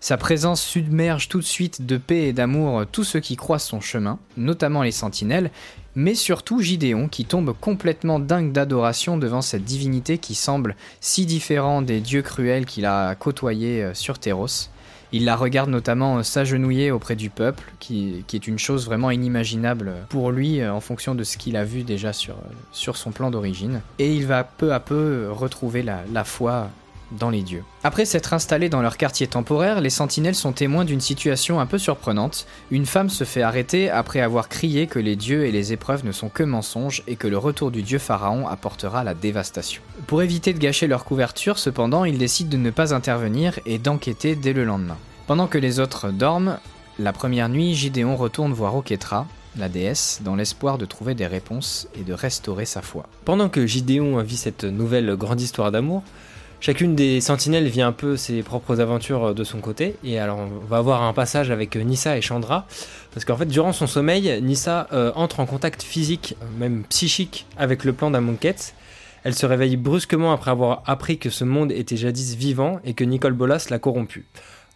Sa 0.00 0.16
présence 0.16 0.62
submerge 0.62 1.28
tout 1.28 1.38
de 1.38 1.44
suite 1.44 1.86
de 1.86 1.96
paix 1.96 2.28
et 2.28 2.32
d'amour 2.32 2.84
tous 2.90 3.04
ceux 3.04 3.20
qui 3.20 3.36
croisent 3.36 3.64
son 3.64 3.80
chemin, 3.80 4.18
notamment 4.36 4.82
les 4.82 4.92
sentinelles, 4.92 5.50
mais 5.96 6.14
surtout 6.14 6.60
Gideon 6.60 7.08
qui 7.08 7.24
tombe 7.24 7.54
complètement 7.58 8.20
dingue 8.20 8.52
d'adoration 8.52 9.16
devant 9.16 9.42
cette 9.42 9.64
divinité 9.64 10.18
qui 10.18 10.34
semble 10.34 10.76
si 11.00 11.26
différent 11.26 11.82
des 11.82 12.00
dieux 12.00 12.22
cruels 12.22 12.66
qu'il 12.66 12.84
a 12.84 13.14
côtoyés 13.14 13.82
euh, 13.82 13.94
sur 13.94 14.18
Terros. 14.18 14.68
Il 15.12 15.24
la 15.24 15.36
regarde 15.36 15.70
notamment 15.70 16.18
euh, 16.18 16.22
s'agenouiller 16.22 16.90
auprès 16.90 17.16
du 17.16 17.30
peuple, 17.30 17.72
qui, 17.80 18.24
est 18.32 18.46
une 18.46 18.58
chose 18.58 18.84
vraiment 18.84 19.10
inimaginable 19.10 19.92
pour 20.10 20.30
lui 20.30 20.60
euh, 20.60 20.72
en 20.72 20.80
fonction 20.80 21.14
de 21.14 21.24
ce 21.24 21.38
qu'il 21.38 21.56
a 21.56 21.64
vu 21.64 21.82
déjà 21.82 22.12
sur, 22.12 22.36
sur 22.72 22.96
son 22.96 23.10
plan 23.10 23.30
d'origine. 23.30 23.80
Et 23.98 24.14
il 24.14 24.26
va 24.26 24.44
peu 24.44 24.74
à 24.74 24.80
peu 24.80 25.30
retrouver 25.30 25.82
la, 25.82 26.00
la 26.12 26.24
foi 26.24 26.68
dans 27.12 27.30
les 27.30 27.42
dieux. 27.42 27.64
Après 27.84 28.04
s'être 28.04 28.32
installés 28.32 28.68
dans 28.68 28.82
leur 28.82 28.96
quartier 28.96 29.26
temporaire, 29.26 29.80
les 29.80 29.90
sentinelles 29.90 30.34
sont 30.34 30.52
témoins 30.52 30.84
d'une 30.84 31.00
situation 31.00 31.60
un 31.60 31.66
peu 31.66 31.78
surprenante. 31.78 32.46
Une 32.70 32.86
femme 32.86 33.10
se 33.10 33.24
fait 33.24 33.42
arrêter 33.42 33.90
après 33.90 34.20
avoir 34.20 34.48
crié 34.48 34.86
que 34.86 34.98
les 34.98 35.16
dieux 35.16 35.46
et 35.46 35.52
les 35.52 35.72
épreuves 35.72 36.04
ne 36.04 36.12
sont 36.12 36.28
que 36.28 36.42
mensonges 36.42 37.02
et 37.06 37.16
que 37.16 37.28
le 37.28 37.38
retour 37.38 37.70
du 37.70 37.82
dieu 37.82 37.98
pharaon 37.98 38.48
apportera 38.48 39.04
la 39.04 39.14
dévastation. 39.14 39.82
Pour 40.06 40.22
éviter 40.22 40.52
de 40.52 40.58
gâcher 40.58 40.86
leur 40.86 41.04
couverture, 41.04 41.58
cependant, 41.58 42.04
ils 42.04 42.18
décident 42.18 42.50
de 42.50 42.56
ne 42.56 42.70
pas 42.70 42.94
intervenir 42.94 43.58
et 43.66 43.78
d'enquêter 43.78 44.34
dès 44.34 44.52
le 44.52 44.64
lendemain. 44.64 44.98
Pendant 45.26 45.46
que 45.46 45.58
les 45.58 45.80
autres 45.80 46.10
dorment, 46.10 46.58
la 46.98 47.12
première 47.12 47.48
nuit, 47.48 47.74
Gideon 47.74 48.16
retourne 48.16 48.52
voir 48.52 48.74
Oketra, 48.76 49.26
la 49.58 49.68
déesse, 49.68 50.20
dans 50.24 50.36
l'espoir 50.36 50.78
de 50.78 50.86
trouver 50.86 51.14
des 51.14 51.26
réponses 51.26 51.88
et 51.98 52.04
de 52.04 52.12
restaurer 52.12 52.64
sa 52.64 52.82
foi. 52.82 53.08
Pendant 53.24 53.48
que 53.48 53.66
Gideon 53.66 54.22
vit 54.22 54.36
cette 54.36 54.64
nouvelle 54.64 55.16
grande 55.16 55.40
histoire 55.40 55.72
d'amour, 55.72 56.02
Chacune 56.66 56.96
des 56.96 57.20
sentinelles 57.20 57.68
vit 57.68 57.80
un 57.80 57.92
peu 57.92 58.16
ses 58.16 58.42
propres 58.42 58.80
aventures 58.80 59.26
euh, 59.26 59.34
de 59.34 59.44
son 59.44 59.60
côté. 59.60 59.94
Et 60.02 60.18
alors, 60.18 60.38
on 60.38 60.66
va 60.66 60.78
avoir 60.78 61.04
un 61.04 61.12
passage 61.12 61.52
avec 61.52 61.76
euh, 61.76 61.82
Nissa 61.82 62.18
et 62.18 62.20
Chandra. 62.20 62.66
Parce 63.14 63.24
qu'en 63.24 63.36
fait, 63.36 63.46
durant 63.46 63.72
son 63.72 63.86
sommeil, 63.86 64.42
Nissa 64.42 64.88
euh, 64.92 65.12
entre 65.14 65.38
en 65.38 65.46
contact 65.46 65.84
physique, 65.84 66.34
même 66.58 66.82
psychique, 66.88 67.46
avec 67.56 67.84
le 67.84 67.92
plan 67.92 68.10
d'Amonkhet. 68.10 68.56
Elle 69.22 69.36
se 69.36 69.46
réveille 69.46 69.76
brusquement 69.76 70.32
après 70.32 70.50
avoir 70.50 70.82
appris 70.86 71.18
que 71.18 71.30
ce 71.30 71.44
monde 71.44 71.70
était 71.70 71.96
jadis 71.96 72.34
vivant 72.34 72.80
et 72.84 72.94
que 72.94 73.04
Nicole 73.04 73.34
Bolas 73.34 73.68
l'a 73.70 73.78
corrompu. 73.78 74.24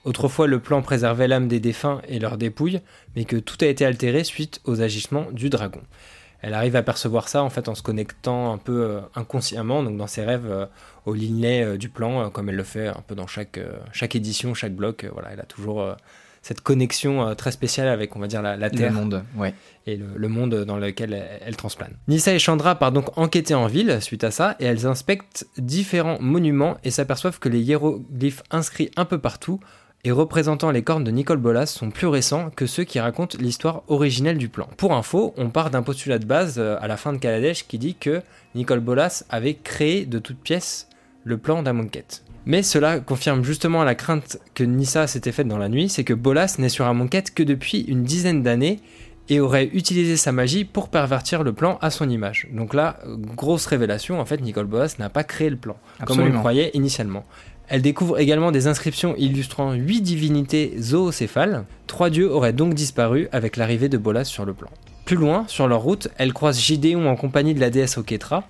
Autrefois, 0.04 0.47
le 0.47 0.61
plan 0.61 0.82
préservait 0.82 1.26
l'âme 1.26 1.49
des 1.49 1.59
défunts 1.59 2.02
et 2.06 2.20
leurs 2.20 2.38
dépouilles, 2.38 2.82
mais 3.16 3.25
que 3.25 3.37
tout 3.37 3.59
a 3.62 3.66
été 3.66 3.85
altéré 3.85 4.23
suite 4.23 4.61
aux 4.64 4.80
agissements 4.80 5.26
du 5.32 5.50
dragon 5.50 5.80
elle 6.42 6.54
arrive 6.54 6.76
à 6.76 6.82
percevoir 6.82 7.28
ça 7.28 7.42
en 7.42 7.50
fait 7.50 7.68
en 7.68 7.75
se 7.75 7.82
connectant 7.82 8.52
un 8.52 8.59
peu 8.59 8.82
euh, 8.85 9.00
inconsciemment, 9.14 9.82
donc 9.82 9.97
dans 9.97 10.06
ses 10.06 10.25
rêves, 10.25 10.50
euh, 10.50 10.66
au 11.06 11.14
lignée 11.14 11.62
euh, 11.62 11.76
du 11.76 11.88
plan, 11.88 12.30
comme 12.30 12.49
elle 12.49 12.56
le 12.56 12.64
fait 12.64 12.88
un 12.88 13.02
peu 13.06 13.14
dans 13.14 13.26
chaque, 13.26 13.61
chaque 13.92 14.16
édition, 14.16 14.54
chaque 14.54 14.75
bloc. 14.75 15.06
voilà, 15.12 15.30
elle 15.32 15.40
a 15.40 15.44
toujours 15.44 15.94
cette 16.42 16.62
connexion 16.62 17.35
très 17.35 17.52
spéciale 17.52 17.88
avec, 17.88 18.16
on 18.16 18.18
va 18.18 18.26
dire, 18.26 18.40
la, 18.40 18.70
Terre. 18.70 18.92
Le 18.92 18.99
monde, 18.99 19.23
ouais. 19.37 19.54
Et 19.87 19.97
le, 19.97 20.28
monde 20.28 20.64
dans 20.64 20.78
lequel 20.78 21.12
elle, 21.12 21.40
elle, 21.44 21.56
transplane. 21.56 21.92
Nissa 22.09 22.32
et 22.32 22.38
Chandra 22.38 22.75
partent 22.76 22.94
donc 22.94 23.16
enquêter 23.18 23.54
en 23.54 23.66
ville 23.66 24.00
suite 24.00 24.25
à 24.25 24.30
ça, 24.30 24.56
et 24.59 24.64
elles 24.64 24.87
inspectent 24.87 25.47
différents 25.59 26.18
monuments 26.20 26.78
et 26.85 26.90
s'aperçoivent 26.90 27.38
que 27.38 27.49
les 27.49 27.61
hiéroglyphes 27.61 28.42
inscrits 28.50 28.90
un 28.97 29.04
peu 29.04 29.18
partout 29.18 29.61
et 30.04 30.11
représentant 30.12 30.71
les 30.71 30.83
cornes 30.83 31.04
de 31.04 31.11
Nicole 31.11 31.38
Bolas 31.38 31.66
sont 31.66 31.90
plus 31.90 32.07
récents 32.07 32.50
que 32.50 32.66
ceux 32.66 32.85
qui 32.85 33.00
racontent 33.00 33.37
l'histoire 33.38 33.83
originelle 33.88 34.38
du 34.38 34.49
plan. 34.49 34.69
Pour 34.76 34.95
info, 34.95 35.35
on 35.37 35.50
part 35.50 35.71
d'un 35.71 35.83
postulat 35.83 36.19
de 36.19 36.25
base 36.25 36.57
euh, 36.59 36.76
à 36.80 36.88
la 36.88 36.97
fin 36.97 37.12
de 37.12 37.19
Kaladesh 37.19 37.66
qui 37.66 37.78
dit 37.78 37.95
que 37.95 38.23
Nicole 38.54 38.80
Bolas 38.80 39.25
avait 39.28 39.54
créé 39.54 40.07
de 40.07 40.19
toutes 40.19 40.40
pièces 40.40 40.88
le 41.25 41.37
plan 41.37 41.62
d'Amonkhet. 41.62 42.23
Mais 42.47 42.62
cela 42.62 43.00
confirme 43.00 43.45
justement 43.45 43.85
la 43.85 43.95
crainte 43.95 44.38
que 44.54 44.64
Nissa 44.64 45.07
s'était 45.07 45.33
faite 45.33 45.49
dans 45.49 45.59
la 45.59 45.69
nuit, 45.69 45.90
c'est 45.90 46.04
que 46.04 46.14
Bolas 46.14 46.57
n'est 46.59 46.71
sur 46.71 46.87
Amonkhet 46.87 47.25
que 47.35 47.42
depuis 47.42 47.80
une 47.83 48.02
dizaine 48.04 48.42
d'années 48.42 48.80
et 49.28 49.38
aurait 49.38 49.66
utilisé 49.73 50.16
sa 50.16 50.33
magie 50.33 50.64
pour 50.64 50.88
pervertir 50.88 51.45
le 51.45 51.52
plan 51.52 51.78
à 51.83 51.90
son 51.90 52.09
image. 52.11 52.49
Donc 52.52 52.75
là, 52.75 52.99
grosse 53.37 53.66
révélation, 53.66 54.19
en 54.19 54.25
fait, 54.25 54.40
Nicole 54.40 54.66
Boas 54.66 54.97
n'a 54.99 55.09
pas 55.09 55.23
créé 55.23 55.50
le 55.50 55.57
plan, 55.57 55.76
comme 56.04 56.19
on 56.19 56.25
le 56.25 56.33
croyait 56.33 56.71
initialement. 56.75 57.25
Elle 57.70 57.82
découvre 57.82 58.18
également 58.18 58.50
des 58.50 58.66
inscriptions 58.66 59.14
illustrant 59.16 59.74
huit 59.74 60.00
divinités 60.00 60.74
zoocéphales. 60.80 61.64
Trois 61.86 62.10
dieux 62.10 62.28
auraient 62.28 62.52
donc 62.52 62.74
disparu 62.74 63.28
avec 63.30 63.56
l'arrivée 63.56 63.88
de 63.88 63.96
Bolas 63.96 64.24
sur 64.24 64.44
le 64.44 64.52
plan. 64.52 64.68
Plus 65.04 65.16
loin, 65.16 65.44
sur 65.46 65.68
leur 65.68 65.80
route, 65.80 66.08
elle 66.18 66.32
croise 66.32 66.58
Gideon 66.58 67.06
en 67.06 67.14
compagnie 67.14 67.54
de 67.54 67.60
la 67.60 67.70
déesse 67.70 67.96
Oketra. 67.96 68.42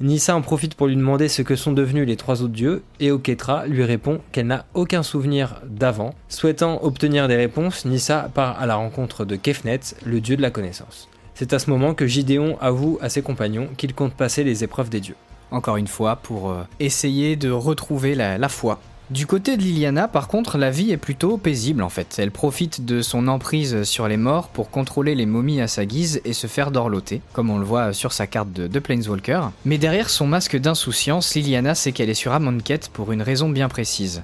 Nissa 0.00 0.34
en 0.34 0.40
profite 0.40 0.74
pour 0.74 0.86
lui 0.86 0.96
demander 0.96 1.28
ce 1.28 1.42
que 1.42 1.54
sont 1.54 1.72
devenus 1.72 2.06
les 2.06 2.16
trois 2.16 2.40
autres 2.40 2.54
dieux, 2.54 2.82
et 2.98 3.10
Oketra 3.10 3.66
lui 3.66 3.84
répond 3.84 4.20
qu'elle 4.32 4.46
n'a 4.46 4.64
aucun 4.72 5.02
souvenir 5.02 5.60
d'avant. 5.66 6.14
Souhaitant 6.30 6.82
obtenir 6.82 7.28
des 7.28 7.36
réponses, 7.36 7.84
Nissa 7.84 8.30
part 8.32 8.58
à 8.58 8.64
la 8.64 8.76
rencontre 8.76 9.26
de 9.26 9.36
Kefnet, 9.36 9.80
le 10.06 10.22
dieu 10.22 10.34
de 10.34 10.42
la 10.42 10.50
connaissance. 10.50 11.08
C'est 11.34 11.52
à 11.52 11.58
ce 11.58 11.68
moment 11.68 11.92
que 11.92 12.06
Gideon 12.06 12.56
avoue 12.58 12.98
à 13.02 13.10
ses 13.10 13.20
compagnons 13.20 13.68
qu'il 13.76 13.94
compte 13.94 14.14
passer 14.14 14.44
les 14.44 14.64
épreuves 14.64 14.88
des 14.88 15.00
dieux 15.00 15.16
encore 15.52 15.76
une 15.76 15.86
fois, 15.86 16.16
pour 16.16 16.50
euh, 16.50 16.62
essayer 16.80 17.36
de 17.36 17.50
retrouver 17.50 18.14
la, 18.14 18.48
foi. 18.48 18.80
Du 19.10 19.26
côté 19.26 19.56
de 19.56 19.62
Liliana, 19.62 20.08
par 20.08 20.26
contre, 20.26 20.58
la 20.58 20.70
vie 20.70 20.90
est 20.90 20.96
plutôt 20.96 21.36
paisible 21.36 21.82
en 21.82 21.88
fait. 21.88 22.16
Elle 22.18 22.30
profite 22.30 22.84
de 22.84 23.02
son 23.02 23.28
emprise 23.28 23.82
sur 23.84 24.08
les 24.08 24.16
morts 24.16 24.48
pour 24.48 24.70
contrôler 24.70 25.14
les 25.14 25.26
momies 25.26 25.60
à 25.60 25.68
sa 25.68 25.84
guise 25.84 26.20
et 26.24 26.32
se 26.32 26.46
faire 26.46 26.70
dorloter, 26.70 27.20
comme 27.32 27.50
on 27.50 27.58
le 27.58 27.64
voit 27.64 27.92
sur 27.92 28.12
sa 28.12 28.26
carte 28.26 28.52
de, 28.52 28.78
Planeswalker. 28.78 29.50
Mais 29.64 29.78
derrière 29.78 30.08
son 30.08 30.26
masque 30.26 30.56
d'insouciance, 30.56 31.34
Liliana 31.34 31.74
sait 31.74 31.92
qu'elle 31.92 32.10
est 32.10 32.14
sur 32.14 32.32
Amonkhet 32.32 32.80
pour 32.92 33.12
une 33.12 33.22
raison 33.22 33.48
bien 33.48 33.68
précise. 33.68 34.22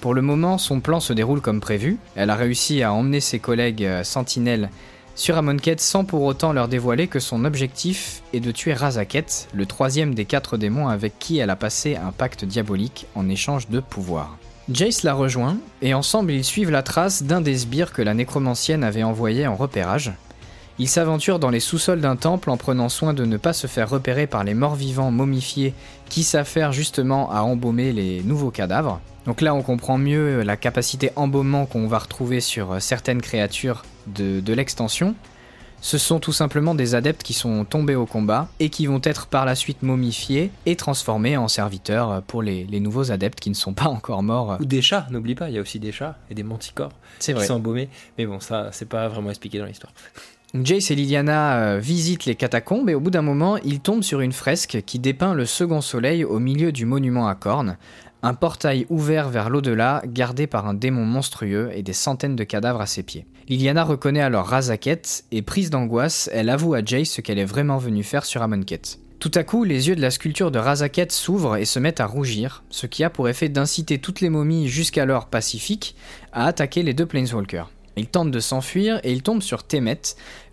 Pour 0.00 0.12
le 0.12 0.22
moment, 0.22 0.58
son 0.58 0.80
plan 0.80 1.00
se 1.00 1.12
déroule 1.12 1.40
comme 1.40 1.60
prévu. 1.60 1.96
Elle 2.14 2.30
a 2.30 2.36
réussi 2.36 2.82
à 2.82 2.92
emmener 2.92 3.20
ses 3.20 3.38
collègues 3.38 3.84
euh, 3.84 4.04
sentinelles 4.04 4.70
sur 5.16 5.38
Amonkhet 5.38 5.78
sans 5.78 6.04
pour 6.04 6.22
autant 6.22 6.52
leur 6.52 6.68
dévoiler 6.68 7.08
que 7.08 7.20
son 7.20 7.46
objectif 7.46 8.22
est 8.34 8.40
de 8.40 8.50
tuer 8.50 8.74
Razaket, 8.74 9.48
le 9.54 9.64
troisième 9.64 10.14
des 10.14 10.26
quatre 10.26 10.58
démons 10.58 10.88
avec 10.88 11.18
qui 11.18 11.38
elle 11.38 11.50
a 11.50 11.56
passé 11.56 11.96
un 11.96 12.12
pacte 12.12 12.44
diabolique 12.44 13.06
en 13.14 13.28
échange 13.28 13.68
de 13.68 13.80
pouvoir. 13.80 14.36
Jace 14.70 15.04
la 15.04 15.14
rejoint, 15.14 15.56
et 15.80 15.94
ensemble 15.94 16.32
ils 16.32 16.44
suivent 16.44 16.70
la 16.70 16.82
trace 16.82 17.22
d'un 17.22 17.40
des 17.40 17.56
sbires 17.56 17.92
que 17.92 18.02
la 18.02 18.14
nécromancienne 18.14 18.84
avait 18.84 19.04
envoyé 19.04 19.46
en 19.46 19.56
repérage. 19.56 20.12
Ils 20.78 20.88
s'aventurent 20.88 21.38
dans 21.38 21.48
les 21.48 21.60
sous-sols 21.60 22.02
d'un 22.02 22.16
temple 22.16 22.50
en 22.50 22.58
prenant 22.58 22.90
soin 22.90 23.14
de 23.14 23.24
ne 23.24 23.38
pas 23.38 23.54
se 23.54 23.66
faire 23.66 23.88
repérer 23.88 24.26
par 24.26 24.44
les 24.44 24.52
morts-vivants 24.52 25.10
momifiés 25.10 25.72
qui 26.10 26.24
s'affairent 26.24 26.72
justement 26.72 27.32
à 27.32 27.40
embaumer 27.40 27.92
les 27.92 28.22
nouveaux 28.22 28.50
cadavres. 28.50 29.00
Donc 29.24 29.40
là 29.40 29.54
on 29.54 29.62
comprend 29.62 29.96
mieux 29.96 30.42
la 30.42 30.58
capacité 30.58 31.10
embaumement 31.16 31.64
qu'on 31.64 31.86
va 31.86 31.98
retrouver 31.98 32.40
sur 32.40 32.82
certaines 32.82 33.22
créatures 33.22 33.82
de, 34.06 34.52
l'extension, 34.52 35.14
ce 35.80 35.98
sont 35.98 36.18
tout 36.20 36.32
simplement 36.32 36.74
des 36.74 36.94
adeptes 36.94 37.22
qui 37.22 37.34
sont 37.34 37.64
tombés 37.64 37.94
au 37.94 38.06
combat 38.06 38.48
et 38.60 38.70
qui 38.70 38.86
vont 38.86 39.00
être 39.02 39.26
par 39.26 39.44
la 39.44 39.54
suite 39.54 39.82
momifiés 39.82 40.50
et 40.64 40.74
transformés 40.74 41.36
en 41.36 41.48
serviteurs 41.48 42.22
pour 42.22 42.42
les, 42.42 42.66
nouveaux 42.80 43.12
adeptes 43.12 43.40
qui 43.40 43.50
ne 43.50 43.54
sont 43.54 43.74
pas 43.74 43.86
encore 43.86 44.22
morts. 44.22 44.56
Ou 44.60 44.64
des 44.64 44.82
chats, 44.82 45.06
n'oublie 45.10 45.34
pas, 45.34 45.48
il 45.48 45.54
y 45.54 45.58
a 45.58 45.60
aussi 45.60 45.78
des 45.78 45.92
chats 45.92 46.16
et 46.30 46.34
des 46.34 46.42
manticores 46.42 46.92
qui 47.18 47.32
sont 47.32 47.54
embaumés. 47.54 47.88
Mais 48.18 48.26
bon, 48.26 48.40
ça, 48.40 48.70
c'est 48.72 48.88
pas 48.88 49.08
vraiment 49.08 49.30
expliqué 49.30 49.58
dans 49.58 49.66
l'histoire. 49.66 49.92
Jace 50.54 50.90
et 50.90 50.94
Liliana 50.94 51.58
euh, 51.58 51.78
visitent 51.78 52.24
les 52.24 52.34
catacombes 52.34 52.88
et 52.88 52.94
au 52.94 53.00
bout 53.00 53.10
d'un 53.10 53.22
moment, 53.22 53.56
ils 53.58 53.80
tombent 53.80 54.02
sur 54.02 54.20
une 54.20 54.32
fresque 54.32 54.82
qui 54.86 54.98
dépeint 54.98 55.34
le 55.34 55.44
second 55.44 55.80
soleil 55.80 56.24
au 56.24 56.38
milieu 56.38 56.72
du 56.72 56.86
monument 56.86 57.28
à 57.28 57.34
cornes, 57.34 57.76
un 58.22 58.34
portail 58.34 58.86
ouvert 58.88 59.28
vers 59.28 59.50
l'au-delà, 59.50 60.02
gardé 60.06 60.46
par 60.46 60.66
un 60.66 60.74
démon 60.74 61.04
monstrueux 61.04 61.70
et 61.74 61.82
des 61.82 61.92
centaines 61.92 62.36
de 62.36 62.44
cadavres 62.44 62.80
à 62.80 62.86
ses 62.86 63.02
pieds. 63.02 63.26
Liliana 63.48 63.84
reconnaît 63.84 64.20
alors 64.20 64.46
Razaket 64.46 65.24
et 65.30 65.42
prise 65.42 65.70
d'angoisse, 65.70 66.28
elle 66.32 66.48
avoue 66.48 66.74
à 66.74 66.84
Jace 66.84 67.10
ce 67.10 67.20
qu'elle 67.20 67.38
est 67.38 67.44
vraiment 67.44 67.78
venue 67.78 68.02
faire 68.02 68.24
sur 68.24 68.42
Amonkhet. 68.42 68.98
Tout 69.18 69.30
à 69.34 69.44
coup, 69.44 69.64
les 69.64 69.88
yeux 69.88 69.96
de 69.96 70.02
la 70.02 70.10
sculpture 70.10 70.50
de 70.50 70.58
Razaket 70.58 71.10
s'ouvrent 71.10 71.56
et 71.56 71.64
se 71.64 71.78
mettent 71.78 72.00
à 72.00 72.06
rougir, 72.06 72.64
ce 72.70 72.86
qui 72.86 73.02
a 73.02 73.10
pour 73.10 73.28
effet 73.28 73.48
d'inciter 73.48 73.98
toutes 73.98 74.20
les 74.20 74.28
momies 74.28 74.68
jusqu'alors 74.68 75.26
pacifiques 75.26 75.96
à 76.32 76.46
attaquer 76.46 76.82
les 76.82 76.92
deux 76.92 77.06
Planeswalkers. 77.06 77.70
Ils 77.98 78.08
tentent 78.08 78.30
de 78.30 78.40
s'enfuir 78.40 79.00
et 79.04 79.12
ils 79.12 79.22
tombent 79.22 79.42
sur 79.42 79.62
Temet, 79.62 80.00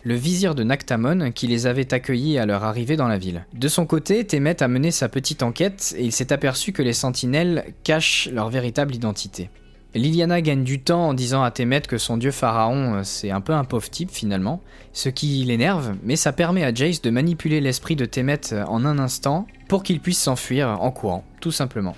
le 0.02 0.14
vizir 0.14 0.54
de 0.54 0.64
Naktamon 0.64 1.30
qui 1.30 1.46
les 1.46 1.66
avait 1.66 1.92
accueillis 1.92 2.38
à 2.38 2.46
leur 2.46 2.64
arrivée 2.64 2.96
dans 2.96 3.06
la 3.06 3.18
ville. 3.18 3.44
De 3.52 3.68
son 3.68 3.84
côté, 3.84 4.24
Temet 4.24 4.62
a 4.62 4.68
mené 4.68 4.90
sa 4.90 5.10
petite 5.10 5.42
enquête 5.42 5.94
et 5.98 6.04
il 6.04 6.12
s'est 6.12 6.32
aperçu 6.32 6.72
que 6.72 6.82
les 6.82 6.94
sentinelles 6.94 7.74
cachent 7.82 8.30
leur 8.32 8.48
véritable 8.48 8.94
identité. 8.94 9.50
Liliana 9.94 10.40
gagne 10.40 10.64
du 10.64 10.80
temps 10.80 11.08
en 11.08 11.14
disant 11.14 11.42
à 11.42 11.50
Temet 11.50 11.82
que 11.82 11.98
son 11.98 12.16
dieu 12.16 12.32
pharaon 12.32 12.94
euh, 12.94 13.02
c'est 13.04 13.30
un 13.30 13.40
peu 13.40 13.52
un 13.52 13.64
pauvre 13.64 13.88
type 13.88 14.10
finalement, 14.10 14.60
ce 14.92 15.08
qui 15.08 15.44
l'énerve, 15.44 15.94
mais 16.02 16.16
ça 16.16 16.32
permet 16.32 16.64
à 16.64 16.74
Jace 16.74 17.00
de 17.00 17.10
manipuler 17.10 17.60
l'esprit 17.60 17.94
de 17.94 18.04
Temet 18.04 18.52
euh, 18.52 18.64
en 18.64 18.84
un 18.84 18.98
instant 18.98 19.46
pour 19.68 19.82
qu'il 19.82 20.00
puisse 20.00 20.18
s'enfuir 20.18 20.80
en 20.80 20.90
courant, 20.90 21.24
tout 21.40 21.52
simplement. 21.52 21.94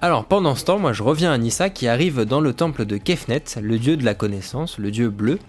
Alors 0.00 0.26
pendant 0.26 0.54
ce 0.54 0.64
temps, 0.64 0.78
moi 0.78 0.92
je 0.92 1.02
reviens 1.02 1.32
à 1.32 1.38
Nissa 1.38 1.70
qui 1.70 1.88
arrive 1.88 2.20
dans 2.20 2.40
le 2.40 2.52
temple 2.52 2.84
de 2.84 2.96
Kefnet, 2.98 3.42
le 3.60 3.80
dieu 3.80 3.96
de 3.96 4.04
la 4.04 4.14
connaissance, 4.14 4.78
le 4.78 4.92
dieu 4.92 5.10
bleu, 5.10 5.40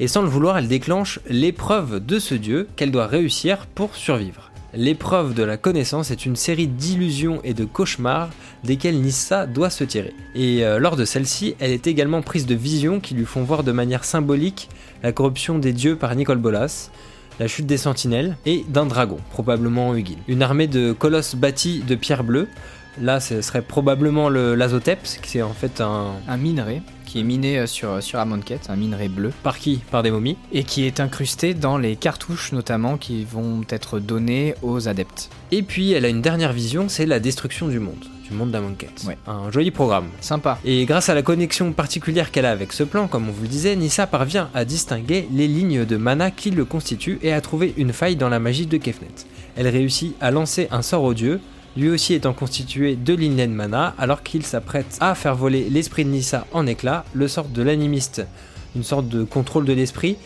et 0.00 0.08
sans 0.08 0.22
le 0.22 0.28
vouloir, 0.28 0.58
elle 0.58 0.66
déclenche 0.66 1.20
l'épreuve 1.28 2.04
de 2.04 2.18
ce 2.18 2.34
dieu 2.34 2.66
qu'elle 2.74 2.90
doit 2.90 3.06
réussir 3.06 3.68
pour 3.72 3.94
survivre. 3.94 4.50
L'épreuve 4.74 5.34
de 5.34 5.44
la 5.44 5.56
connaissance 5.56 6.10
est 6.10 6.26
une 6.26 6.34
série 6.34 6.66
d'illusions 6.66 7.40
et 7.44 7.54
de 7.54 7.64
cauchemars 7.64 8.30
desquels 8.64 9.00
Nissa 9.00 9.46
doit 9.46 9.70
se 9.70 9.84
tirer. 9.84 10.14
Et 10.34 10.64
euh, 10.64 10.80
lors 10.80 10.96
de 10.96 11.04
celle-ci, 11.04 11.54
elle 11.60 11.70
est 11.70 11.86
également 11.86 12.22
prise 12.22 12.46
de 12.46 12.56
visions 12.56 12.98
qui 12.98 13.14
lui 13.14 13.26
font 13.26 13.44
voir 13.44 13.62
de 13.62 13.70
manière 13.70 14.04
symbolique 14.04 14.68
la 15.04 15.12
corruption 15.12 15.60
des 15.60 15.72
dieux 15.72 15.94
par 15.94 16.16
Nicole 16.16 16.38
Bolas, 16.38 16.90
la 17.38 17.46
chute 17.46 17.66
des 17.66 17.76
sentinelles 17.76 18.36
et 18.46 18.64
d'un 18.68 18.86
dragon, 18.86 19.18
probablement 19.30 19.94
Hugin. 19.94 20.16
Une 20.26 20.42
armée 20.42 20.66
de 20.66 20.92
colosses 20.92 21.36
bâtis 21.36 21.84
de 21.86 21.94
pierre 21.94 22.24
bleue 22.24 22.48
Là, 23.00 23.20
ce 23.20 23.40
serait 23.40 23.62
probablement 23.62 24.28
l'azoteps, 24.28 25.18
qui 25.22 25.38
est 25.38 25.42
en 25.42 25.54
fait 25.54 25.80
un... 25.80 26.12
Un 26.28 26.36
minerai 26.36 26.82
qui 27.12 27.20
est 27.20 27.24
miné 27.24 27.58
euh, 27.58 27.66
sur, 27.66 28.02
sur 28.02 28.18
Amonkhet, 28.18 28.60
un 28.70 28.76
minerai 28.76 29.08
bleu. 29.08 29.32
Par 29.42 29.58
qui? 29.58 29.82
Par 29.90 30.02
des 30.02 30.10
momies? 30.10 30.38
Et 30.50 30.64
qui 30.64 30.86
est 30.86 30.98
incrusté 30.98 31.52
dans 31.52 31.76
les 31.76 31.94
cartouches 31.94 32.52
notamment 32.52 32.96
qui 32.96 33.24
vont 33.24 33.60
être 33.68 33.98
données 33.98 34.54
aux 34.62 34.88
adeptes. 34.88 35.28
Et 35.50 35.62
puis 35.62 35.92
elle 35.92 36.06
a 36.06 36.08
une 36.08 36.22
dernière 36.22 36.54
vision, 36.54 36.88
c'est 36.88 37.04
la 37.04 37.20
destruction 37.20 37.68
du 37.68 37.80
monde, 37.80 38.02
du 38.26 38.34
monde 38.34 38.50
d'Amonkhet. 38.50 38.88
Ouais. 39.06 39.18
Un 39.26 39.50
joli 39.50 39.70
programme. 39.70 40.06
Sympa. 40.22 40.58
Et 40.64 40.86
grâce 40.86 41.10
à 41.10 41.14
la 41.14 41.20
connexion 41.20 41.72
particulière 41.72 42.30
qu'elle 42.30 42.46
a 42.46 42.50
avec 42.50 42.72
ce 42.72 42.82
plan, 42.82 43.08
comme 43.08 43.28
on 43.28 43.32
vous 43.32 43.42
le 43.42 43.48
disait, 43.48 43.76
Nissa 43.76 44.06
parvient 44.06 44.48
à 44.54 44.64
distinguer 44.64 45.28
les 45.34 45.48
lignes 45.48 45.84
de 45.84 45.96
mana 45.98 46.30
qui 46.30 46.50
le 46.50 46.64
constituent 46.64 47.18
et 47.22 47.34
à 47.34 47.42
trouver 47.42 47.74
une 47.76 47.92
faille 47.92 48.16
dans 48.16 48.30
la 48.30 48.38
magie 48.38 48.66
de 48.66 48.78
Kefnet. 48.78 49.08
Elle 49.54 49.68
réussit 49.68 50.14
à 50.22 50.30
lancer 50.30 50.66
un 50.70 50.80
sort 50.80 51.04
odieux 51.04 51.40
lui 51.76 51.88
aussi 51.90 52.14
étant 52.14 52.32
constitué 52.32 52.96
de 52.96 53.14
lignes 53.14 53.46
mana, 53.48 53.94
alors 53.98 54.22
qu'il 54.22 54.44
s'apprête 54.44 54.98
à 55.00 55.14
faire 55.14 55.34
voler 55.34 55.68
l'esprit 55.70 56.04
de 56.04 56.10
Nissa 56.10 56.46
en 56.52 56.66
éclats, 56.66 57.04
le 57.14 57.28
sort 57.28 57.48
de 57.48 57.62
l'animiste, 57.62 58.22
une 58.76 58.82
sorte 58.82 59.08
de 59.08 59.24
contrôle 59.24 59.64
de 59.64 59.72
l'esprit, 59.72 60.16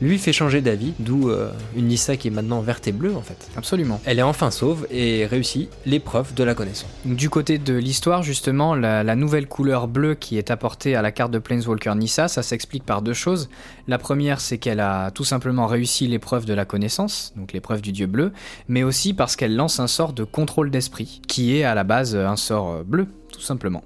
lui 0.00 0.18
fait 0.18 0.32
changer 0.32 0.60
d'avis, 0.60 0.92
d'où 0.98 1.28
euh, 1.28 1.50
une 1.76 1.86
Nissa 1.86 2.16
qui 2.16 2.28
est 2.28 2.30
maintenant 2.30 2.60
verte 2.60 2.88
et 2.88 2.92
bleue 2.92 3.14
en 3.14 3.22
fait. 3.22 3.48
Absolument. 3.56 4.00
Elle 4.04 4.18
est 4.18 4.22
enfin 4.22 4.50
sauve 4.50 4.86
et 4.90 5.26
réussit 5.26 5.68
l'épreuve 5.86 6.34
de 6.34 6.44
la 6.44 6.54
connaissance. 6.54 6.90
Du 7.04 7.30
côté 7.30 7.58
de 7.58 7.74
l'histoire, 7.74 8.22
justement, 8.22 8.74
la, 8.74 9.16
nouvelle 9.16 9.46
couleur 9.46 9.88
bleue 9.88 10.14
qui 10.14 10.38
est 10.38 10.50
apportée 10.50 10.94
à 10.94 11.02
la 11.02 11.12
carte 11.12 11.30
de 11.30 11.38
Planeswalker 11.38 11.94
Nissa, 11.94 12.28
ça 12.28 12.42
s'explique 12.42 12.84
par 12.84 13.02
deux 13.02 13.12
choses. 13.12 13.50
La 13.88 13.98
première, 13.98 14.40
c'est 14.40 14.58
qu'elle 14.58 14.80
a 14.80 15.10
tout 15.10 15.24
simplement 15.24 15.66
réussi 15.66 16.06
l'épreuve 16.06 16.44
de 16.44 16.54
la 16.54 16.64
connaissance, 16.64 17.32
donc 17.36 17.52
l'épreuve 17.52 17.82
du 17.82 17.92
dieu 17.92 18.06
bleu, 18.06 18.32
mais 18.68 18.82
aussi 18.82 19.12
parce 19.14 19.36
qu'elle 19.36 19.56
lance 19.56 19.80
un 19.80 19.88
sort 19.88 20.12
de 20.12 20.24
contrôle 20.24 20.70
d'esprit, 20.70 21.20
qui 21.26 21.56
est 21.56 21.64
à 21.64 21.74
la 21.74 21.84
base 21.84 22.16
un 22.16 22.36
sort 22.36 22.84
bleu, 22.84 23.06
tout 23.32 23.40
simplement. 23.40 23.82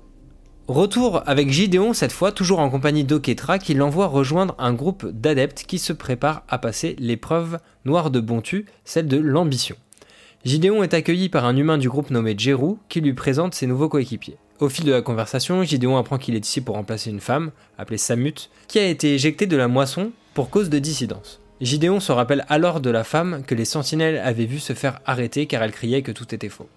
Retour 0.68 1.22
avec 1.26 1.50
Gideon, 1.50 1.92
cette 1.92 2.10
fois 2.10 2.32
toujours 2.32 2.58
en 2.58 2.70
compagnie 2.70 3.04
d'Oketra, 3.04 3.58
qui 3.58 3.74
l'envoie 3.74 4.06
rejoindre 4.06 4.54
un 4.58 4.72
groupe 4.72 5.04
d'adeptes 5.04 5.64
qui 5.66 5.78
se 5.78 5.92
préparent 5.92 6.42
à 6.48 6.56
passer 6.56 6.96
l'épreuve 6.98 7.58
noire 7.84 8.10
de 8.10 8.18
Bontu, 8.18 8.64
celle 8.86 9.06
de 9.06 9.18
l'ambition. 9.18 9.76
Gideon 10.46 10.82
est 10.82 10.94
accueilli 10.94 11.28
par 11.28 11.44
un 11.44 11.54
humain 11.54 11.76
du 11.76 11.90
groupe 11.90 12.08
nommé 12.08 12.34
Jeru, 12.38 12.76
qui 12.88 13.02
lui 13.02 13.12
présente 13.12 13.54
ses 13.54 13.66
nouveaux 13.66 13.90
coéquipiers. 13.90 14.38
Au 14.58 14.70
fil 14.70 14.86
de 14.86 14.92
la 14.92 15.02
conversation, 15.02 15.62
Gideon 15.64 15.98
apprend 15.98 16.16
qu'il 16.16 16.34
est 16.34 16.46
ici 16.46 16.62
pour 16.62 16.76
remplacer 16.76 17.10
une 17.10 17.20
femme, 17.20 17.50
appelée 17.76 17.98
Samut, 17.98 18.48
qui 18.66 18.78
a 18.78 18.86
été 18.86 19.12
éjectée 19.14 19.46
de 19.46 19.58
la 19.58 19.68
moisson 19.68 20.12
pour 20.32 20.48
cause 20.48 20.70
de 20.70 20.78
dissidence. 20.78 21.40
Gideon 21.60 22.00
se 22.00 22.10
rappelle 22.10 22.46
alors 22.48 22.80
de 22.80 22.88
la 22.88 23.04
femme 23.04 23.42
que 23.46 23.54
les 23.54 23.66
sentinelles 23.66 24.16
avaient 24.16 24.46
vu 24.46 24.60
se 24.60 24.72
faire 24.72 25.00
arrêter 25.04 25.44
car 25.44 25.62
elle 25.62 25.72
criait 25.72 26.02
que 26.02 26.12
tout 26.12 26.34
était 26.34 26.48
faux. 26.48 26.68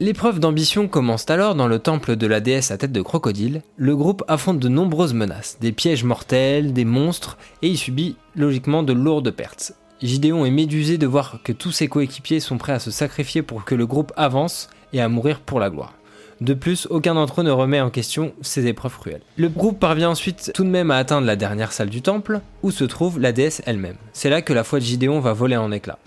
L'épreuve 0.00 0.38
d'ambition 0.38 0.86
commence 0.86 1.28
alors 1.28 1.56
dans 1.56 1.66
le 1.66 1.80
temple 1.80 2.14
de 2.14 2.28
la 2.28 2.38
déesse 2.38 2.70
à 2.70 2.78
tête 2.78 2.92
de 2.92 3.02
crocodile. 3.02 3.62
Le 3.76 3.96
groupe 3.96 4.22
affronte 4.28 4.60
de 4.60 4.68
nombreuses 4.68 5.12
menaces, 5.12 5.58
des 5.60 5.72
pièges 5.72 6.04
mortels, 6.04 6.72
des 6.72 6.84
monstres, 6.84 7.36
et 7.62 7.68
il 7.68 7.76
subit 7.76 8.14
logiquement 8.36 8.84
de 8.84 8.92
lourdes 8.92 9.32
pertes. 9.32 9.72
Gideon 10.00 10.44
est 10.44 10.52
médusé 10.52 10.98
de 10.98 11.06
voir 11.08 11.40
que 11.42 11.52
tous 11.52 11.72
ses 11.72 11.88
coéquipiers 11.88 12.38
sont 12.38 12.58
prêts 12.58 12.74
à 12.74 12.78
se 12.78 12.92
sacrifier 12.92 13.42
pour 13.42 13.64
que 13.64 13.74
le 13.74 13.86
groupe 13.86 14.12
avance 14.16 14.68
et 14.92 15.00
à 15.00 15.08
mourir 15.08 15.40
pour 15.40 15.58
la 15.58 15.68
gloire. 15.68 15.94
De 16.40 16.54
plus, 16.54 16.86
aucun 16.90 17.14
d'entre 17.14 17.40
eux 17.40 17.44
ne 17.44 17.50
remet 17.50 17.80
en 17.80 17.90
question 17.90 18.32
ces 18.40 18.68
épreuves 18.68 18.96
cruelles. 18.96 19.22
Le 19.36 19.48
groupe 19.48 19.80
parvient 19.80 20.10
ensuite 20.10 20.52
tout 20.54 20.62
de 20.62 20.68
même 20.68 20.92
à 20.92 20.98
atteindre 20.98 21.26
la 21.26 21.34
dernière 21.34 21.72
salle 21.72 21.90
du 21.90 22.02
temple, 22.02 22.40
où 22.62 22.70
se 22.70 22.84
trouve 22.84 23.18
la 23.18 23.32
déesse 23.32 23.62
elle-même. 23.66 23.96
C'est 24.12 24.30
là 24.30 24.42
que 24.42 24.52
la 24.52 24.62
foi 24.62 24.78
de 24.78 24.84
Gideon 24.84 25.18
va 25.18 25.32
voler 25.32 25.56
en 25.56 25.72
éclats. 25.72 25.98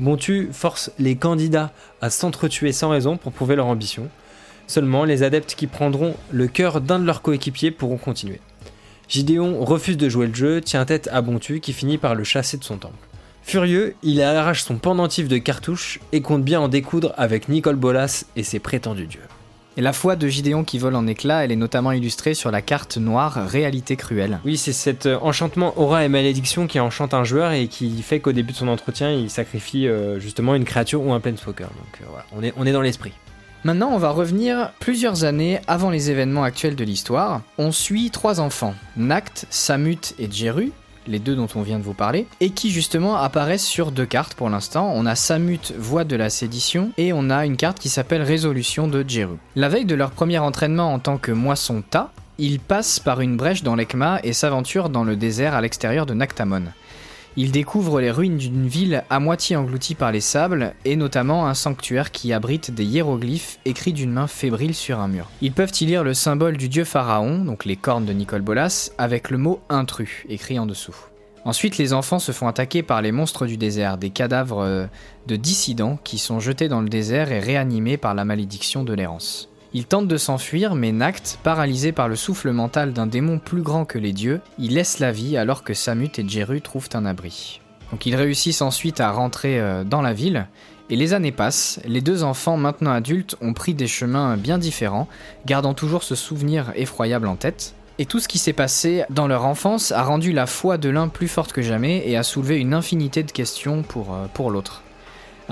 Bontu 0.00 0.48
force 0.50 0.90
les 0.98 1.14
candidats 1.14 1.72
à 2.00 2.08
s'entretuer 2.08 2.72
sans 2.72 2.88
raison 2.88 3.18
pour 3.18 3.32
prouver 3.32 3.54
leur 3.54 3.66
ambition. 3.66 4.08
Seulement, 4.66 5.04
les 5.04 5.22
adeptes 5.22 5.54
qui 5.54 5.66
prendront 5.66 6.14
le 6.30 6.48
cœur 6.48 6.80
d'un 6.80 6.98
de 6.98 7.04
leurs 7.04 7.20
coéquipiers 7.20 7.70
pourront 7.70 7.98
continuer. 7.98 8.40
Gideon 9.08 9.62
refuse 9.62 9.98
de 9.98 10.08
jouer 10.08 10.26
le 10.26 10.34
jeu, 10.34 10.62
tient 10.62 10.86
tête 10.86 11.10
à 11.12 11.20
Bontu 11.20 11.60
qui 11.60 11.74
finit 11.74 11.98
par 11.98 12.14
le 12.14 12.24
chasser 12.24 12.56
de 12.56 12.64
son 12.64 12.78
temple. 12.78 12.94
Furieux, 13.42 13.94
il 14.02 14.22
arrache 14.22 14.62
son 14.62 14.78
pendentif 14.78 15.28
de 15.28 15.36
cartouches 15.36 16.00
et 16.12 16.22
compte 16.22 16.44
bien 16.44 16.60
en 16.60 16.68
découdre 16.68 17.12
avec 17.18 17.48
Nicole 17.50 17.76
Bolas 17.76 18.24
et 18.36 18.42
ses 18.42 18.58
prétendus 18.58 19.06
dieux. 19.06 19.28
Et 19.76 19.82
la 19.82 19.92
foi 19.92 20.16
de 20.16 20.26
Gideon 20.26 20.64
qui 20.64 20.78
vole 20.78 20.96
en 20.96 21.06
éclats, 21.06 21.44
elle 21.44 21.52
est 21.52 21.56
notamment 21.56 21.92
illustrée 21.92 22.34
sur 22.34 22.50
la 22.50 22.60
carte 22.60 22.96
noire 22.96 23.46
Réalité 23.46 23.94
cruelle. 23.94 24.40
Oui, 24.44 24.56
c'est 24.56 24.72
cet 24.72 25.06
euh, 25.06 25.16
enchantement 25.22 25.78
aura 25.78 26.04
et 26.04 26.08
malédiction 26.08 26.66
qui 26.66 26.80
enchante 26.80 27.14
un 27.14 27.22
joueur 27.22 27.52
et 27.52 27.68
qui 27.68 28.02
fait 28.02 28.18
qu'au 28.18 28.32
début 28.32 28.52
de 28.52 28.56
son 28.56 28.68
entretien, 28.68 29.12
il 29.12 29.30
sacrifie 29.30 29.86
euh, 29.86 30.18
justement 30.18 30.56
une 30.56 30.64
créature 30.64 31.02
ou 31.02 31.12
un 31.12 31.20
planeswalker. 31.20 31.64
Donc 31.64 32.00
euh, 32.00 32.04
voilà, 32.08 32.26
on 32.36 32.42
est, 32.42 32.52
on 32.56 32.66
est 32.66 32.72
dans 32.72 32.82
l'esprit. 32.82 33.12
Maintenant, 33.62 33.90
on 33.92 33.98
va 33.98 34.10
revenir 34.10 34.72
plusieurs 34.80 35.24
années 35.24 35.60
avant 35.68 35.90
les 35.90 36.10
événements 36.10 36.42
actuels 36.42 36.76
de 36.76 36.84
l'histoire. 36.84 37.42
On 37.58 37.72
suit 37.72 38.10
trois 38.10 38.40
enfants, 38.40 38.74
Nact, 38.96 39.46
Samut 39.50 40.14
et 40.18 40.30
Jeru, 40.30 40.72
les 41.10 41.18
deux 41.18 41.36
dont 41.36 41.48
on 41.54 41.62
vient 41.62 41.78
de 41.78 41.84
vous 41.84 41.94
parler, 41.94 42.26
et 42.40 42.50
qui 42.50 42.70
justement 42.70 43.16
apparaissent 43.16 43.66
sur 43.66 43.92
deux 43.92 44.06
cartes 44.06 44.34
pour 44.34 44.48
l'instant. 44.48 44.92
On 44.94 45.04
a 45.06 45.14
Samut, 45.14 45.72
Voix 45.76 46.04
de 46.04 46.16
la 46.16 46.30
sédition, 46.30 46.92
et 46.96 47.12
on 47.12 47.28
a 47.28 47.44
une 47.44 47.56
carte 47.56 47.78
qui 47.78 47.88
s'appelle 47.88 48.22
Résolution 48.22 48.88
de 48.88 49.04
Jeru. 49.06 49.36
La 49.56 49.68
veille 49.68 49.84
de 49.84 49.94
leur 49.94 50.12
premier 50.12 50.38
entraînement 50.38 50.92
en 50.92 50.98
tant 50.98 51.18
que 51.18 51.32
moisson 51.32 51.82
Ta, 51.88 52.12
ils 52.38 52.60
passent 52.60 53.00
par 53.00 53.20
une 53.20 53.36
brèche 53.36 53.62
dans 53.62 53.74
l'Ekma 53.74 54.20
et 54.24 54.32
s'aventurent 54.32 54.88
dans 54.88 55.04
le 55.04 55.16
désert 55.16 55.54
à 55.54 55.60
l'extérieur 55.60 56.06
de 56.06 56.14
Nactamon. 56.14 56.62
Ils 57.36 57.52
découvrent 57.52 58.00
les 58.00 58.10
ruines 58.10 58.36
d'une 58.36 58.66
ville 58.66 59.04
à 59.08 59.20
moitié 59.20 59.56
engloutie 59.56 59.94
par 59.94 60.12
les 60.12 60.20
sables, 60.20 60.74
et 60.84 60.96
notamment 60.96 61.46
un 61.46 61.54
sanctuaire 61.54 62.10
qui 62.10 62.32
abrite 62.32 62.70
des 62.72 62.84
hiéroglyphes 62.84 63.58
écrits 63.64 63.92
d'une 63.92 64.12
main 64.12 64.26
fébrile 64.26 64.74
sur 64.74 64.98
un 64.98 65.08
mur. 65.08 65.28
Ils 65.40 65.52
peuvent 65.52 65.72
y 65.80 65.86
lire 65.86 66.04
le 66.04 66.14
symbole 66.14 66.56
du 66.56 66.68
dieu 66.68 66.84
pharaon, 66.84 67.44
donc 67.44 67.64
les 67.64 67.76
cornes 67.76 68.04
de 68.04 68.12
Nicole 68.12 68.42
Bolas, 68.42 68.90
avec 68.98 69.30
le 69.30 69.38
mot 69.38 69.60
intrus 69.68 70.24
écrit 70.28 70.58
en 70.58 70.66
dessous. 70.66 70.96
Ensuite, 71.44 71.78
les 71.78 71.92
enfants 71.92 72.18
se 72.18 72.32
font 72.32 72.48
attaquer 72.48 72.82
par 72.82 73.00
les 73.00 73.12
monstres 73.12 73.46
du 73.46 73.56
désert, 73.56 73.96
des 73.96 74.10
cadavres 74.10 74.62
euh, 74.62 74.86
de 75.26 75.36
dissidents 75.36 75.98
qui 76.04 76.18
sont 76.18 76.38
jetés 76.38 76.68
dans 76.68 76.82
le 76.82 76.88
désert 76.88 77.32
et 77.32 77.40
réanimés 77.40 77.96
par 77.96 78.14
la 78.14 78.26
malédiction 78.26 78.84
de 78.84 78.92
l'errance. 78.92 79.49
Il 79.72 79.84
tente 79.84 80.08
de 80.08 80.16
s'enfuir, 80.16 80.74
mais 80.74 80.90
Nact, 80.90 81.38
paralysé 81.44 81.92
par 81.92 82.08
le 82.08 82.16
souffle 82.16 82.50
mental 82.50 82.92
d'un 82.92 83.06
démon 83.06 83.38
plus 83.38 83.62
grand 83.62 83.84
que 83.84 83.98
les 83.98 84.12
dieux, 84.12 84.40
il 84.58 84.74
laisse 84.74 84.98
la 84.98 85.12
vie 85.12 85.36
alors 85.36 85.62
que 85.62 85.74
Samut 85.74 86.18
et 86.18 86.28
Jeru 86.28 86.60
trouvent 86.60 86.88
un 86.94 87.06
abri. 87.06 87.60
Donc 87.92 88.04
ils 88.04 88.16
réussissent 88.16 88.62
ensuite 88.62 89.00
à 89.00 89.12
rentrer 89.12 89.60
euh, 89.60 89.84
dans 89.84 90.02
la 90.02 90.12
ville, 90.12 90.48
et 90.90 90.96
les 90.96 91.14
années 91.14 91.30
passent, 91.30 91.78
les 91.84 92.00
deux 92.00 92.24
enfants 92.24 92.56
maintenant 92.56 92.90
adultes 92.90 93.36
ont 93.40 93.52
pris 93.52 93.74
des 93.74 93.86
chemins 93.86 94.36
bien 94.36 94.58
différents, 94.58 95.06
gardant 95.46 95.72
toujours 95.72 96.02
ce 96.02 96.16
souvenir 96.16 96.72
effroyable 96.74 97.28
en 97.28 97.36
tête. 97.36 97.74
Et 98.00 98.06
tout 98.06 98.18
ce 98.18 98.26
qui 98.26 98.38
s'est 98.38 98.52
passé 98.52 99.04
dans 99.08 99.28
leur 99.28 99.44
enfance 99.44 99.92
a 99.92 100.02
rendu 100.02 100.32
la 100.32 100.46
foi 100.46 100.78
de 100.78 100.88
l'un 100.88 101.06
plus 101.06 101.28
forte 101.28 101.52
que 101.52 101.62
jamais 101.62 102.02
et 102.08 102.16
a 102.16 102.24
soulevé 102.24 102.56
une 102.56 102.74
infinité 102.74 103.22
de 103.22 103.30
questions 103.30 103.82
pour, 103.82 104.14
euh, 104.14 104.26
pour 104.34 104.50
l'autre. 104.50 104.82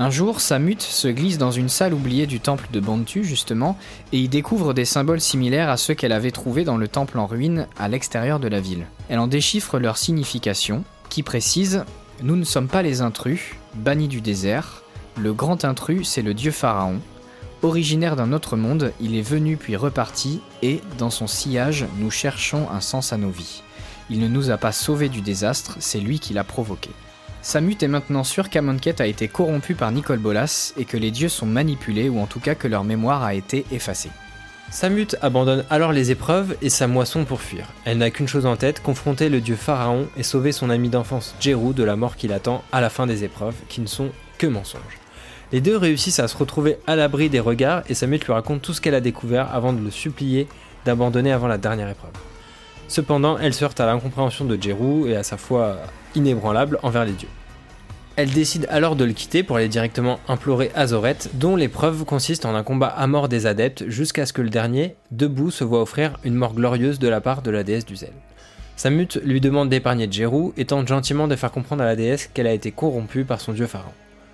Un 0.00 0.10
jour, 0.10 0.40
Samut 0.40 0.80
se 0.80 1.08
glisse 1.08 1.38
dans 1.38 1.50
une 1.50 1.68
salle 1.68 1.92
oubliée 1.92 2.28
du 2.28 2.38
temple 2.38 2.68
de 2.70 2.78
Bantu, 2.78 3.24
justement, 3.24 3.76
et 4.12 4.20
y 4.20 4.28
découvre 4.28 4.72
des 4.72 4.84
symboles 4.84 5.20
similaires 5.20 5.68
à 5.68 5.76
ceux 5.76 5.94
qu'elle 5.94 6.12
avait 6.12 6.30
trouvés 6.30 6.62
dans 6.62 6.76
le 6.76 6.86
temple 6.86 7.18
en 7.18 7.26
ruine 7.26 7.66
à 7.76 7.88
l'extérieur 7.88 8.38
de 8.38 8.46
la 8.46 8.60
ville. 8.60 8.86
Elle 9.08 9.18
en 9.18 9.26
déchiffre 9.26 9.80
leur 9.80 9.98
signification, 9.98 10.84
qui 11.08 11.24
précise 11.24 11.84
Nous 12.22 12.36
ne 12.36 12.44
sommes 12.44 12.68
pas 12.68 12.82
les 12.82 13.00
intrus, 13.00 13.56
bannis 13.74 14.06
du 14.06 14.20
désert. 14.20 14.84
Le 15.16 15.32
grand 15.32 15.64
intrus, 15.64 16.08
c'est 16.08 16.22
le 16.22 16.32
dieu 16.32 16.52
Pharaon. 16.52 17.00
Originaire 17.62 18.14
d'un 18.14 18.32
autre 18.32 18.56
monde, 18.56 18.92
il 19.00 19.16
est 19.16 19.20
venu 19.20 19.56
puis 19.56 19.74
reparti, 19.74 20.42
et, 20.62 20.80
dans 20.98 21.10
son 21.10 21.26
sillage, 21.26 21.86
nous 21.98 22.12
cherchons 22.12 22.68
un 22.70 22.80
sens 22.80 23.12
à 23.12 23.16
nos 23.16 23.30
vies. 23.30 23.64
Il 24.10 24.20
ne 24.20 24.28
nous 24.28 24.52
a 24.52 24.58
pas 24.58 24.70
sauvés 24.70 25.08
du 25.08 25.22
désastre, 25.22 25.76
c'est 25.80 25.98
lui 25.98 26.20
qui 26.20 26.34
l'a 26.34 26.44
provoqué. 26.44 26.90
Samut 27.48 27.82
est 27.82 27.88
maintenant 27.88 28.24
sûr 28.24 28.50
qu'Amonkhet 28.50 29.00
a 29.00 29.06
été 29.06 29.26
corrompu 29.26 29.74
par 29.74 29.90
Nicole 29.90 30.18
Bolas 30.18 30.74
et 30.76 30.84
que 30.84 30.98
les 30.98 31.10
dieux 31.10 31.30
sont 31.30 31.46
manipulés 31.46 32.10
ou 32.10 32.20
en 32.20 32.26
tout 32.26 32.40
cas 32.40 32.54
que 32.54 32.68
leur 32.68 32.84
mémoire 32.84 33.22
a 33.22 33.32
été 33.32 33.64
effacée. 33.72 34.10
Samut 34.70 35.16
abandonne 35.22 35.64
alors 35.70 35.92
les 35.92 36.10
épreuves 36.10 36.58
et 36.60 36.68
sa 36.68 36.86
moisson 36.86 37.24
pour 37.24 37.40
fuir. 37.40 37.64
Elle 37.86 37.96
n'a 37.96 38.10
qu'une 38.10 38.28
chose 38.28 38.44
en 38.44 38.56
tête, 38.56 38.82
confronter 38.82 39.30
le 39.30 39.40
dieu 39.40 39.56
Pharaon 39.56 40.08
et 40.18 40.24
sauver 40.24 40.52
son 40.52 40.68
ami 40.68 40.90
d'enfance 40.90 41.34
Jeru 41.40 41.72
de 41.72 41.82
la 41.84 41.96
mort 41.96 42.16
qui 42.16 42.28
l'attend 42.28 42.62
à 42.70 42.82
la 42.82 42.90
fin 42.90 43.06
des 43.06 43.24
épreuves, 43.24 43.56
qui 43.70 43.80
ne 43.80 43.86
sont 43.86 44.10
que 44.36 44.46
mensonges. 44.46 44.98
Les 45.50 45.62
deux 45.62 45.78
réussissent 45.78 46.20
à 46.20 46.28
se 46.28 46.36
retrouver 46.36 46.76
à 46.86 46.96
l'abri 46.96 47.30
des 47.30 47.40
regards 47.40 47.82
et 47.88 47.94
Samut 47.94 48.22
lui 48.26 48.34
raconte 48.34 48.60
tout 48.60 48.74
ce 48.74 48.82
qu'elle 48.82 48.94
a 48.94 49.00
découvert 49.00 49.54
avant 49.54 49.72
de 49.72 49.82
le 49.82 49.90
supplier 49.90 50.48
d'abandonner 50.84 51.32
avant 51.32 51.48
la 51.48 51.56
dernière 51.56 51.88
épreuve. 51.88 52.12
Cependant, 52.88 53.38
elle 53.38 53.54
se 53.54 53.64
heurte 53.64 53.80
à 53.80 53.86
l'incompréhension 53.86 54.44
de 54.44 54.62
Jeru 54.62 55.08
et 55.08 55.16
à 55.16 55.22
sa 55.22 55.38
foi 55.38 55.78
inébranlable 56.14 56.78
envers 56.82 57.06
les 57.06 57.12
dieux. 57.12 57.28
Elle 58.18 58.30
décide 58.30 58.66
alors 58.68 58.96
de 58.96 59.04
le 59.04 59.12
quitter 59.12 59.44
pour 59.44 59.58
aller 59.58 59.68
directement 59.68 60.18
implorer 60.26 60.72
Azoret, 60.74 61.18
dont 61.34 61.54
l'épreuve 61.54 62.04
consiste 62.04 62.46
en 62.46 62.56
un 62.56 62.64
combat 62.64 62.88
à 62.88 63.06
mort 63.06 63.28
des 63.28 63.46
adeptes 63.46 63.88
jusqu'à 63.88 64.26
ce 64.26 64.32
que 64.32 64.42
le 64.42 64.50
dernier, 64.50 64.96
debout, 65.12 65.52
se 65.52 65.62
voit 65.62 65.80
offrir 65.80 66.18
une 66.24 66.34
mort 66.34 66.52
glorieuse 66.52 66.98
de 66.98 67.06
la 67.06 67.20
part 67.20 67.42
de 67.42 67.52
la 67.52 67.62
déesse 67.62 67.86
du 67.86 67.94
zèle. 67.94 68.10
Samut 68.74 69.20
lui 69.24 69.40
demande 69.40 69.68
d'épargner 69.68 70.10
Jeru 70.10 70.50
et 70.56 70.64
tente 70.64 70.88
gentiment 70.88 71.28
de 71.28 71.36
faire 71.36 71.52
comprendre 71.52 71.84
à 71.84 71.86
la 71.86 71.94
déesse 71.94 72.28
qu'elle 72.34 72.48
a 72.48 72.52
été 72.52 72.72
corrompue 72.72 73.24
par 73.24 73.40
son 73.40 73.52
dieu 73.52 73.68
pharaon. 73.68 73.92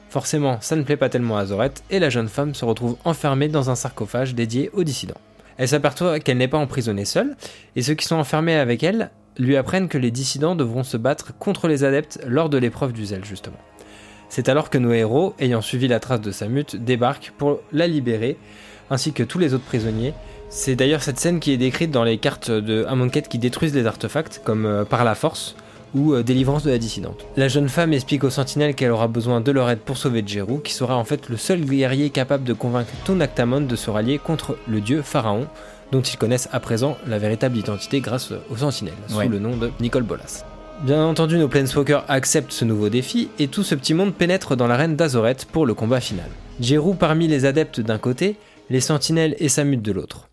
Forcément, 0.08 0.56
ça 0.62 0.76
ne 0.76 0.82
plaît 0.82 0.96
pas 0.96 1.10
tellement 1.10 1.36
à 1.36 1.42
Azoret 1.42 1.74
et 1.90 1.98
la 1.98 2.08
jeune 2.08 2.28
femme 2.28 2.54
se 2.54 2.64
retrouve 2.64 2.96
enfermée 3.04 3.48
dans 3.48 3.68
un 3.68 3.74
sarcophage 3.74 4.34
dédié 4.34 4.70
aux 4.72 4.84
dissidents. 4.84 5.20
Elle 5.58 5.68
s'aperçoit 5.68 6.20
qu'elle 6.20 6.38
n'est 6.38 6.48
pas 6.48 6.56
emprisonnée 6.56 7.04
seule, 7.04 7.36
et 7.76 7.82
ceux 7.82 7.94
qui 7.94 8.06
sont 8.06 8.16
enfermés 8.16 8.56
avec 8.56 8.82
elle 8.82 9.10
lui 9.38 9.58
apprennent 9.58 9.88
que 9.88 9.98
les 9.98 10.10
dissidents 10.10 10.54
devront 10.54 10.84
se 10.84 10.96
battre 10.96 11.36
contre 11.38 11.68
les 11.68 11.84
adeptes 11.84 12.18
lors 12.26 12.48
de 12.48 12.56
l'épreuve 12.56 12.94
du 12.94 13.04
zèle 13.04 13.26
justement. 13.26 13.58
C'est 14.34 14.48
alors 14.48 14.68
que 14.68 14.78
nos 14.78 14.92
héros, 14.92 15.32
ayant 15.38 15.60
suivi 15.60 15.86
la 15.86 16.00
trace 16.00 16.20
de 16.20 16.32
Samut, 16.32 16.74
débarquent 16.74 17.32
pour 17.38 17.60
la 17.70 17.86
libérer, 17.86 18.36
ainsi 18.90 19.12
que 19.12 19.22
tous 19.22 19.38
les 19.38 19.54
autres 19.54 19.62
prisonniers. 19.62 20.12
C'est 20.48 20.74
d'ailleurs 20.74 21.04
cette 21.04 21.20
scène 21.20 21.38
qui 21.38 21.52
est 21.52 21.56
décrite 21.56 21.92
dans 21.92 22.02
les 22.02 22.18
cartes 22.18 22.50
de 22.50 22.84
Amonkhet 22.88 23.22
qui 23.22 23.38
détruisent 23.38 23.76
les 23.76 23.86
artefacts, 23.86 24.40
comme 24.42 24.66
euh, 24.66 24.84
par 24.84 25.04
la 25.04 25.14
force, 25.14 25.54
ou 25.94 26.14
euh, 26.14 26.24
délivrance 26.24 26.64
de 26.64 26.72
la 26.72 26.78
dissidente. 26.78 27.24
La 27.36 27.46
jeune 27.46 27.68
femme 27.68 27.92
explique 27.92 28.24
aux 28.24 28.30
sentinelles 28.30 28.74
qu'elle 28.74 28.90
aura 28.90 29.06
besoin 29.06 29.40
de 29.40 29.52
leur 29.52 29.70
aide 29.70 29.78
pour 29.78 29.98
sauver 29.98 30.24
Jeru, 30.26 30.60
qui 30.62 30.72
sera 30.72 30.96
en 30.96 31.04
fait 31.04 31.28
le 31.28 31.36
seul 31.36 31.60
guerrier 31.60 32.10
capable 32.10 32.42
de 32.42 32.54
convaincre 32.54 32.90
Tonactamon 33.04 33.60
de 33.60 33.76
se 33.76 33.88
rallier 33.88 34.18
contre 34.18 34.58
le 34.66 34.80
dieu 34.80 35.02
Pharaon, 35.02 35.46
dont 35.92 36.02
ils 36.02 36.18
connaissent 36.18 36.48
à 36.50 36.58
présent 36.58 36.96
la 37.06 37.20
véritable 37.20 37.56
identité 37.56 38.00
grâce 38.00 38.32
aux 38.50 38.56
sentinelles, 38.56 38.94
sous 39.06 39.28
le 39.28 39.38
nom 39.38 39.56
de 39.56 39.70
Nicole 39.78 40.02
Bolas. 40.02 40.44
Bien 40.82 41.06
entendu, 41.06 41.38
nos 41.38 41.48
Planeswalkers 41.48 42.04
acceptent 42.08 42.52
ce 42.52 42.64
nouveau 42.64 42.88
défi 42.88 43.28
et 43.38 43.48
tout 43.48 43.62
ce 43.62 43.74
petit 43.74 43.94
monde 43.94 44.12
pénètre 44.12 44.56
dans 44.56 44.66
l'arène 44.66 44.96
d'Azoret 44.96 45.36
pour 45.50 45.66
le 45.66 45.72
combat 45.72 46.00
final. 46.00 46.28
Jeru 46.60 46.94
parmi 46.94 47.26
les 47.26 47.46
adeptes 47.46 47.80
d'un 47.80 47.96
côté, 47.96 48.36
les 48.70 48.80
sentinelles 48.80 49.36
et 49.38 49.48
Samut 49.48 49.80
de 49.80 49.92
l'autre. 49.92 50.28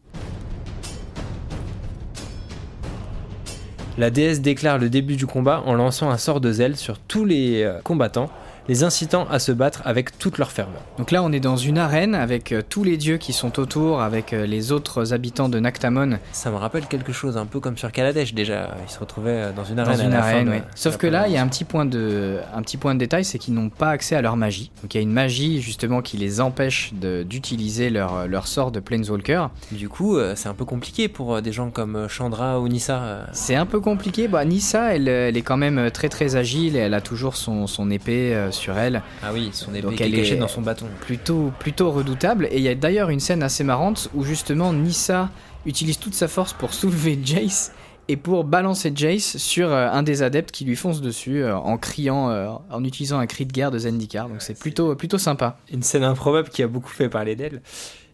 La 3.98 4.10
déesse 4.10 4.42
déclare 4.42 4.78
le 4.78 4.90
début 4.90 5.16
du 5.16 5.28
combat 5.28 5.64
en 5.66 5.76
lançant 5.76 6.10
un 6.10 6.18
sort 6.18 6.42
de 6.42 6.52
zèle 6.52 6.76
sur 6.76 6.98
tous 6.98 7.24
les 7.24 7.62
euh, 7.62 7.80
combattants 7.84 8.30
les 8.67 8.84
incitant 8.84 9.28
à 9.30 9.39
se 9.39 9.52
battre 9.52 9.82
avec 9.86 10.17
toute 10.17 10.38
leur 10.38 10.52
ferveur. 10.52 10.82
Donc 10.97 11.12
là, 11.12 11.24
on 11.24 11.32
est 11.32 11.39
dans 11.39 11.58
une 11.58 11.78
arène 11.78 12.15
avec 12.15 12.52
euh, 12.52 12.62
tous 12.67 12.84
les 12.84 12.97
dieux 12.97 13.17
qui 13.17 13.34
sont 13.34 13.60
autour, 13.60 14.02
avec 14.02 14.34
euh, 14.34 14.45
les 14.45 14.71
autres 14.71 15.13
habitants 15.13 15.50
de 15.50 15.60
Nactamon. 15.60 16.19
Ça 16.32 16.52
me 16.52 16.56
rappelle 16.56 16.86
quelque 16.86 17.12
chose 17.12 17.38
un 17.38 17.45
peu 17.45 17.60
comme 17.60 17.78
sur 17.78 17.91
Kaladesh 17.91 18.34
déjà. 18.34 18.76
Ils 18.88 18.91
se 18.91 19.00
retrouvaient 19.00 19.30
euh, 19.32 19.52
dans 19.52 19.63
une 19.63 19.80
arène. 19.80 19.97
Dans 19.97 20.04
une 20.04 20.13
arène, 20.13 20.50
oui. 20.50 20.58
Sauf 20.76 20.97
que 20.97 21.08
là, 21.08 21.28
il 21.28 21.34
y 21.34 21.38
a 21.38 21.41
un 21.41 21.47
petit 21.47 21.63
point 21.63 21.86
de, 21.86 22.38
un 22.54 22.62
petit 22.62 22.78
point 22.78 22.93
de 22.93 23.00
détail, 23.00 23.26
c'est 23.26 23.39
qu'ils 23.39 23.54
n'ont 23.54 23.69
pas 23.69 23.89
accès 23.89 24.15
à 24.15 24.21
leur 24.21 24.38
magie. 24.38 24.71
Donc 24.82 24.93
il 24.93 24.97
y 24.97 25.00
a 25.00 25.04
une 25.04 25.12
magie 25.12 25.62
justement 25.62 26.02
qui 26.02 26.17
les 26.17 26.41
empêche 26.41 26.93
d'utiliser 26.93 27.89
leur, 27.89 28.28
leur 28.28 28.47
sort 28.47 28.71
de 28.71 28.80
Planeswalker. 28.80 29.47
Du 29.71 29.89
coup, 29.89 30.17
c'est 30.36 30.50
un 30.50 30.54
peu 30.54 30.65
compliqué 30.65 31.08
pour 31.08 31.41
des 31.41 31.52
gens 31.52 31.69
comme 31.69 32.08
Chandra 32.08 32.60
ou 32.60 32.67
Nissa. 32.67 33.26
C'est 33.34 33.56
un 33.56 33.65
peu 33.65 33.80
compliqué. 33.80 34.28
Bah, 34.28 34.45
Nissa, 34.45 34.95
elle, 34.95 35.08
elle, 35.08 35.38
est 35.38 35.41
quand 35.41 35.58
même 35.58 35.91
très 35.91 36.10
très 36.10 36.36
agile 36.36 36.76
et 36.76 36.80
elle 36.80 36.93
a 36.93 37.02
toujours 37.02 37.36
son, 37.36 37.67
son 37.67 37.89
épée 37.89 38.50
sur 38.52 38.78
elle. 38.78 39.02
Ah 39.24 39.32
oui, 39.34 39.50
son 39.54 39.72
épée 39.72 39.82
Donc 39.82 40.02
elle 40.02 40.14
est 40.14 40.36
dans 40.36 40.48
son 40.48 40.62
bâton. 40.62 40.88
Plutôt, 41.02 41.52
plutôt 41.60 41.92
redoutable. 41.92 42.48
Et 42.52 42.58
il 42.58 42.64
y 42.64 42.70
a 42.70 42.76
d'ailleurs 42.76 43.10
une 43.10 43.20
scène 43.20 43.44
assez 43.44 43.64
marrante 43.64 44.10
où 44.14 44.24
justement 44.24 44.74
Nissa 44.74 45.30
utilise 45.66 46.00
toute 46.00 46.14
sa 46.14 46.28
force 46.28 46.54
pour 46.54 46.74
soulever 46.74 47.20
Jace 47.24 47.72
et 48.08 48.18
pour 48.18 48.44
balancer 48.44 48.92
Jace 48.94 49.38
sur 49.38 49.72
euh, 49.72 49.88
un 49.90 50.04
des 50.04 50.24
adeptes 50.24 50.52
qui 50.52 50.66
lui 50.66 50.76
fonce 50.76 51.02
dessus 51.02 51.44
euh, 51.44 51.56
en 51.56 51.78
criant, 51.78 52.30
euh, 52.30 52.50
en 52.70 52.84
utilisant 52.84 53.20
un 53.20 53.28
cri 53.28 53.46
de 53.46 53.54
guerre 53.54 53.72
de 53.72 53.80
Zendikar. 53.80 54.28
Donc 54.28 54.42
c'est 54.42 54.58
plutôt, 54.58 54.96
plutôt 54.96 55.18
sympa. 55.18 55.58
Une 55.72 55.84
scène 55.84 56.04
improbable 56.04 56.50
qui 56.50 56.64
a 56.64 56.68
beaucoup 56.68 56.90
fait 56.90 57.10
parler 57.10 57.36
d'elle. 57.36 57.62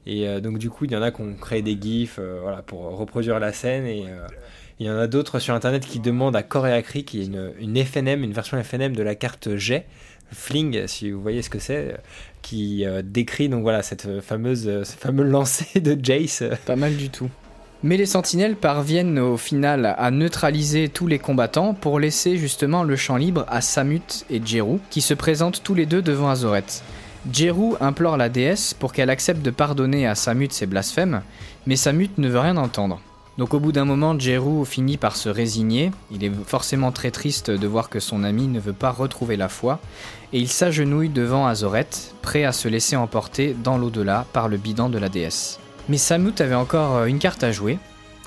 Et 0.08 0.26
euh, 0.26 0.40
donc 0.40 0.58
du 0.58 0.70
coup, 0.70 0.86
il 0.86 0.92
y 0.92 0.96
en 0.96 1.02
a 1.02 1.12
qui 1.12 1.22
ont 1.22 1.34
créé 1.34 1.62
des 1.62 1.78
gifs 1.80 2.16
euh, 2.18 2.40
voilà, 2.42 2.62
pour 2.62 2.80
reproduire 2.98 3.40
la 3.40 3.52
scène. 3.52 3.86
Et 3.86 4.06
euh, 4.08 4.26
il 4.80 4.88
y 4.88 4.90
en 4.90 4.98
a 4.98 5.06
d'autres 5.06 5.40
sur 5.40 5.54
Internet 5.54 5.86
qui 5.86 6.00
demandent 6.00 6.36
à 6.36 6.44
corps 6.44 6.66
et 6.66 6.72
à 6.72 6.82
cri, 6.82 7.04
qui 7.04 7.22
est 7.22 7.26
une, 7.26 7.52
une 7.60 7.84
FNM, 7.84 8.24
une 8.24 8.32
version 8.32 8.62
FNM 8.64 8.96
de 8.96 9.04
la 9.04 9.16
carte 9.16 9.58
Jet, 9.58 9.86
Fling, 10.32 10.88
si 10.88 11.12
vous 11.12 11.22
voyez 11.22 11.42
ce 11.42 11.50
que 11.50 11.60
c'est, 11.60 11.98
qui 12.42 12.86
décrit 13.04 13.50
donc 13.50 13.62
voilà 13.62 13.84
cette 13.84 14.22
fameuse, 14.22 14.84
ce 14.84 14.96
fameux 14.98 15.24
lancer 15.30 15.80
de 15.80 15.98
Jace. 16.02 16.44
Pas 16.66 16.76
mal 16.76 16.96
du 16.96 17.10
tout. 17.10 17.30
Mais 17.84 17.98
les 17.98 18.08
sentinelles 18.08 18.56
parviennent 18.56 19.20
au 19.20 19.38
final 19.38 19.96
à 19.98 20.10
neutraliser 20.10 20.90
tous 20.90 21.06
les 21.06 21.20
combattants 21.20 21.76
pour 21.76 22.00
laisser 22.00 22.38
justement 22.38 22.84
le 22.84 22.96
champ 22.96 23.18
libre 23.18 23.46
à 23.48 23.62
Samut 23.62 24.26
et 24.32 24.42
Jeru, 24.44 24.80
qui 24.90 25.02
se 25.02 25.14
présentent 25.14 25.62
tous 25.64 25.76
les 25.76 25.86
deux 25.86 26.02
devant 26.02 26.30
Azoret. 26.30 26.64
Jeru 27.32 27.76
implore 27.80 28.18
la 28.18 28.30
déesse 28.30 28.74
pour 28.74 28.94
qu'elle 28.94 29.12
accepte 29.12 29.44
de 29.44 29.52
pardonner 29.52 30.08
à 30.08 30.16
Samut 30.16 30.52
ses 30.52 30.66
blasphèmes, 30.66 31.22
mais 31.68 31.76
Samut 31.76 32.18
ne 32.18 32.30
veut 32.30 32.40
rien 32.40 32.58
entendre. 32.58 33.00
Donc 33.38 33.54
au 33.54 33.60
bout 33.60 33.72
d'un 33.72 33.86
moment, 33.86 34.18
Jeru 34.18 34.66
finit 34.66 34.98
par 34.98 35.16
se 35.16 35.30
résigner, 35.30 35.92
il 36.12 36.24
est 36.24 36.32
forcément 36.46 36.92
très 36.92 37.12
triste 37.12 37.52
de 37.52 37.68
voir 37.68 37.90
que 37.90 38.00
son 38.00 38.24
ami 38.24 38.48
ne 38.48 38.60
veut 38.60 38.74
pas 38.74 38.90
retrouver 38.90 39.38
la 39.38 39.50
foi, 39.50 39.80
et 40.34 40.40
il 40.40 40.48
s'agenouille 40.48 41.10
devant 41.10 41.48
Azoret, 41.48 41.88
prêt 42.22 42.44
à 42.44 42.52
se 42.52 42.68
laisser 42.68 42.96
emporter 42.96 43.56
dans 43.64 43.78
l'au-delà 43.78 44.26
par 44.34 44.48
le 44.48 44.58
bidon 44.58 44.90
de 44.90 44.98
la 44.98 45.10
déesse. 45.10 45.60
Mais 45.90 45.98
Samut 45.98 46.40
avait 46.42 46.56
encore 46.56 46.98
euh, 46.98 47.06
une 47.06 47.20
carte 47.20 47.44
à 47.44 47.52
jouer. 47.52 47.80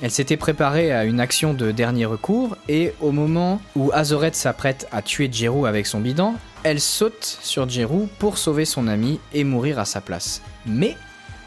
Elle 0.02 0.10
s'était 0.10 0.38
préparée 0.38 0.92
à 0.92 1.04
une 1.04 1.20
action 1.20 1.52
de 1.52 1.72
dernier 1.72 2.06
recours, 2.06 2.56
et 2.68 2.94
au 3.00 3.12
moment 3.12 3.60
où 3.76 3.90
Azoret 3.92 4.32
s'apprête 4.32 4.88
à 4.92 5.02
tuer 5.02 5.28
Jeru 5.30 5.68
avec 5.68 5.86
son 5.86 6.00
bidon, 6.00 6.34
elle 6.62 6.80
saute 6.80 7.38
sur 7.42 7.68
Jeru 7.68 8.06
pour 8.18 8.38
sauver 8.38 8.64
son 8.64 8.88
ami 8.88 9.20
et 9.34 9.44
mourir 9.44 9.78
à 9.78 9.84
sa 9.84 10.00
place. 10.00 10.40
Mais 10.64 10.96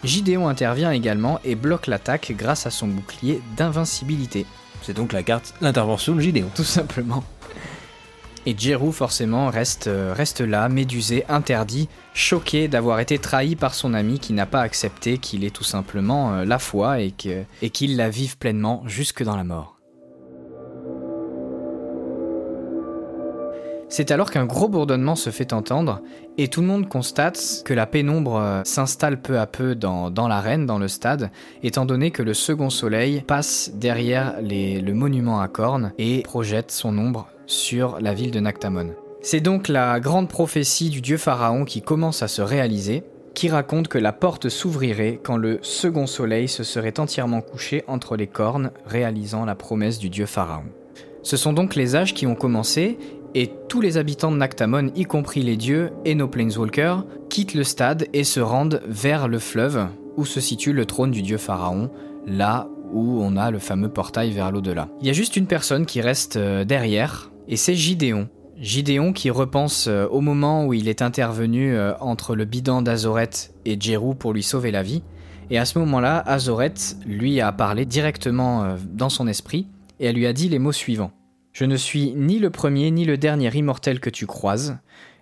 Gideon 0.03 0.47
intervient 0.47 0.91
également 0.91 1.39
et 1.43 1.55
bloque 1.55 1.87
l'attaque 1.87 2.33
grâce 2.37 2.67
à 2.67 2.71
son 2.71 2.87
bouclier 2.87 3.41
d'invincibilité. 3.57 4.45
C'est 4.81 4.93
donc 4.93 5.13
la 5.13 5.23
carte 5.23 5.53
l'intervention 5.61 6.13
de 6.13 6.19
Gideon. 6.19 6.49
Tout 6.53 6.63
simplement. 6.63 7.23
Et 8.45 8.55
Jeru 8.57 8.91
forcément 8.91 9.49
reste, 9.49 9.87
euh, 9.87 10.13
reste 10.15 10.41
là, 10.41 10.67
médusé, 10.67 11.23
interdit, 11.29 11.87
choqué 12.13 12.67
d'avoir 12.67 12.99
été 12.99 13.17
trahi 13.17 13.55
par 13.55 13.73
son 13.73 13.93
ami 13.93 14.19
qui 14.19 14.33
n'a 14.33 14.45
pas 14.45 14.61
accepté 14.61 15.17
qu'il 15.17 15.45
ait 15.45 15.49
tout 15.49 15.63
simplement 15.63 16.33
euh, 16.33 16.45
la 16.45 16.59
foi 16.59 16.99
et 16.99 17.11
qu'il 17.11 17.97
la 17.97 18.09
vive 18.09 18.37
pleinement 18.37 18.83
jusque 18.85 19.23
dans 19.23 19.37
la 19.37 19.45
mort. 19.45 19.73
C'est 23.95 24.09
alors 24.09 24.31
qu'un 24.31 24.45
gros 24.45 24.69
bourdonnement 24.69 25.15
se 25.15 25.29
fait 25.29 25.53
entendre 25.53 26.01
et 26.39 26.47
tout 26.47 26.61
le 26.61 26.67
monde 26.67 26.89
constate 26.89 27.61
que 27.63 27.75
la 27.75 27.85
pénombre 27.85 28.37
euh, 28.37 28.61
s'installe 28.65 29.21
peu 29.21 29.37
à 29.37 29.45
peu 29.45 29.75
dans, 29.75 30.09
l'arène, 30.27 30.65
dans 30.65 30.79
le 30.79 30.87
stade, 30.87 31.29
étant 31.61 31.85
donné 31.85 32.09
que 32.09 32.23
le 32.23 32.33
second 32.33 32.71
soleil 32.71 33.23
passe 33.27 33.69
derrière 33.75 34.37
le 34.41 34.91
monument 34.93 35.41
à 35.41 35.47
cornes 35.47 35.93
et 35.99 36.23
projette 36.23 36.71
son 36.71 36.97
ombre 36.97 37.27
sur 37.45 37.99
la 37.99 38.13
ville 38.13 38.31
de 38.31 38.39
Nactamon. 38.39 38.93
C'est 39.21 39.39
donc 39.39 39.67
la 39.67 39.99
grande 39.99 40.27
prophétie 40.27 40.89
du 40.89 41.01
dieu 41.01 41.17
pharaon 41.17 41.65
qui 41.65 41.81
commence 41.81 42.23
à 42.23 42.27
se 42.27 42.41
réaliser, 42.41 43.03
qui 43.33 43.49
raconte 43.49 43.87
que 43.87 43.97
la 43.97 44.11
porte 44.11 44.49
s'ouvrirait 44.49 45.19
quand 45.23 45.37
le 45.37 45.59
second 45.61 46.07
soleil 46.07 46.47
se 46.47 46.63
serait 46.63 46.99
entièrement 46.99 47.41
couché 47.41 47.83
entre 47.87 48.15
les 48.15 48.27
cornes, 48.27 48.71
réalisant 48.85 49.45
la 49.45 49.55
promesse 49.55 49.97
du 49.97 50.09
dieu 50.09 50.25
pharaon. 50.25 50.65
Ce 51.23 51.37
sont 51.37 51.53
donc 51.53 51.75
les 51.75 51.95
âges 51.95 52.13
qui 52.13 52.27
ont 52.27 52.35
commencé, 52.35 52.97
et 53.33 53.49
tous 53.69 53.81
les 53.81 53.97
habitants 53.97 54.31
de 54.31 54.37
Nactamon, 54.37 54.91
y 54.95 55.05
compris 55.05 55.41
les 55.41 55.57
dieux 55.57 55.91
et 56.05 56.15
nos 56.15 56.27
planeswalkers, 56.27 57.05
quittent 57.29 57.55
le 57.55 57.63
stade 57.63 58.07
et 58.13 58.23
se 58.23 58.39
rendent 58.39 58.81
vers 58.87 59.27
le 59.27 59.39
fleuve 59.39 59.87
où 60.17 60.25
se 60.25 60.39
situe 60.39 60.73
le 60.73 60.85
trône 60.85 61.11
du 61.11 61.21
dieu 61.21 61.37
pharaon, 61.37 61.89
là 62.27 62.67
où 62.91 63.23
on 63.23 63.35
a 63.37 63.49
le 63.49 63.59
fameux 63.59 63.89
portail 63.89 64.31
vers 64.31 64.51
l'au-delà. 64.51 64.89
Il 65.01 65.07
y 65.07 65.09
a 65.09 65.13
juste 65.13 65.35
une 65.35 65.47
personne 65.47 65.85
qui 65.85 66.01
reste 66.01 66.37
euh, 66.37 66.63
derrière, 66.63 67.31
et 67.47 67.57
c'est 67.57 67.75
Gideon. 67.75 68.29
Gideon 68.57 69.13
qui 69.13 69.29
repense 69.29 69.87
euh, 69.87 70.07
au 70.07 70.21
moment 70.21 70.65
où 70.65 70.73
il 70.73 70.87
est 70.87 71.01
intervenu 71.01 71.73
euh, 71.75 71.93
entre 71.99 72.35
le 72.35 72.45
bidon 72.45 72.81
d'Azoret 72.81 73.29
et 73.65 73.79
Jeru 73.79 74.15
pour 74.15 74.33
lui 74.33 74.43
sauver 74.43 74.71
la 74.71 74.83
vie, 74.83 75.03
et 75.49 75.57
à 75.57 75.65
ce 75.65 75.79
moment-là, 75.79 76.19
Azoret 76.19 76.73
lui 77.05 77.41
a 77.41 77.51
parlé 77.51 77.85
directement 77.85 78.63
euh, 78.63 78.77
dans 78.91 79.09
son 79.09 79.27
esprit, 79.27 79.67
et 79.99 80.05
elle 80.05 80.15
lui 80.15 80.27
a 80.27 80.33
dit 80.33 80.49
les 80.49 80.59
mots 80.59 80.71
suivants. 80.71 81.11
Je 81.51 81.65
ne 81.65 81.75
suis 81.75 82.13
ni 82.15 82.39
le 82.39 82.49
premier 82.49 82.89
ni 82.91 83.05
le 83.05 83.17
dernier 83.17 83.51
immortel 83.53 83.99
que 83.99 84.09
tu 84.09 84.25
croises. 84.25 84.77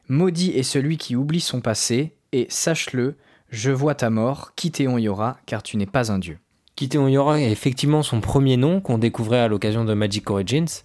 Maudit 0.07 0.51
est 0.51 0.63
celui 0.63 0.97
qui 0.97 1.15
oublie 1.15 1.41
son 1.41 1.62
passé, 1.62 2.15
et 2.31 2.47
sache-le, 2.49 3.17
je 3.49 3.71
vois 3.71 3.95
ta 3.95 4.10
mort, 4.10 4.53
Kitéon 4.55 4.97
Yora, 4.97 5.38
car 5.45 5.63
tu 5.63 5.77
n'es 5.77 5.86
pas 5.86 6.12
un 6.12 6.19
dieu. 6.19 6.38
Kitéon 6.75 7.07
Yora 7.07 7.41
est 7.41 7.51
effectivement 7.51 8.01
son 8.01 8.21
premier 8.21 8.55
nom 8.55 8.79
qu'on 8.79 8.97
découvrait 8.97 9.39
à 9.39 9.47
l'occasion 9.47 9.84
de 9.84 9.93
Magic 9.93 10.29
Origins, 10.29 10.84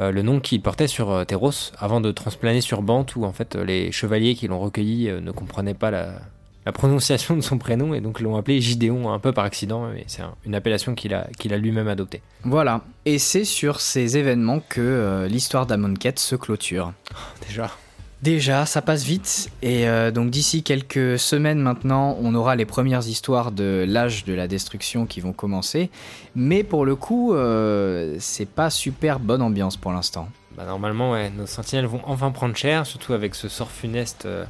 euh, 0.00 0.10
le 0.10 0.22
nom 0.22 0.40
qu'il 0.40 0.60
portait 0.62 0.88
sur 0.88 1.10
euh, 1.10 1.24
Theros 1.24 1.52
avant 1.78 2.00
de 2.00 2.10
transplaner 2.12 2.60
sur 2.60 2.82
Bant 2.82 3.06
où 3.16 3.24
en 3.24 3.32
fait 3.32 3.54
euh, 3.56 3.64
les 3.64 3.92
chevaliers 3.92 4.34
qui 4.34 4.48
l'ont 4.48 4.60
recueilli 4.60 5.08
euh, 5.08 5.20
ne 5.20 5.30
comprenaient 5.30 5.74
pas 5.74 5.90
la, 5.90 6.14
la 6.66 6.72
prononciation 6.72 7.36
de 7.36 7.40
son 7.42 7.58
prénom 7.58 7.94
et 7.94 8.00
donc 8.00 8.20
l'ont 8.20 8.36
appelé 8.36 8.60
Gideon 8.60 9.12
un 9.12 9.18
peu 9.18 9.32
par 9.32 9.44
accident 9.44 9.90
et 9.92 10.04
c'est 10.06 10.22
un- 10.22 10.34
une 10.46 10.54
appellation 10.54 10.94
qu'il 10.94 11.14
a, 11.14 11.28
qu'il 11.38 11.52
a 11.54 11.58
lui-même 11.58 11.88
adoptée. 11.88 12.22
Voilà. 12.42 12.80
Et 13.04 13.18
c'est 13.18 13.44
sur 13.44 13.80
ces 13.80 14.16
événements 14.16 14.60
que 14.68 15.26
l'histoire 15.30 15.66
d'Amonkhet 15.66 16.14
se 16.16 16.36
clôture. 16.36 16.92
Déjà. 17.46 17.70
Déjà, 18.24 18.64
ça 18.64 18.80
passe 18.80 19.04
vite, 19.04 19.50
et 19.60 19.86
euh, 19.86 20.10
donc 20.10 20.30
d'ici 20.30 20.62
quelques 20.62 21.18
semaines 21.18 21.58
maintenant, 21.58 22.16
on 22.22 22.34
aura 22.34 22.56
les 22.56 22.64
premières 22.64 23.06
histoires 23.06 23.52
de 23.52 23.84
l'âge 23.86 24.24
de 24.24 24.32
la 24.32 24.48
destruction 24.48 25.04
qui 25.04 25.20
vont 25.20 25.34
commencer, 25.34 25.90
mais 26.34 26.64
pour 26.64 26.86
le 26.86 26.96
coup, 26.96 27.34
euh, 27.34 28.16
c'est 28.20 28.48
pas 28.48 28.70
super 28.70 29.20
bonne 29.20 29.42
ambiance 29.42 29.76
pour 29.76 29.92
l'instant. 29.92 30.30
Bah, 30.56 30.64
normalement, 30.64 31.12
ouais, 31.12 31.28
nos 31.28 31.44
sentinelles 31.44 31.84
vont 31.84 32.00
enfin 32.06 32.30
prendre 32.30 32.56
cher, 32.56 32.86
surtout 32.86 33.12
avec 33.12 33.34
ce 33.34 33.50
sort 33.50 33.70
funeste 33.70 34.24
euh, 34.24 34.46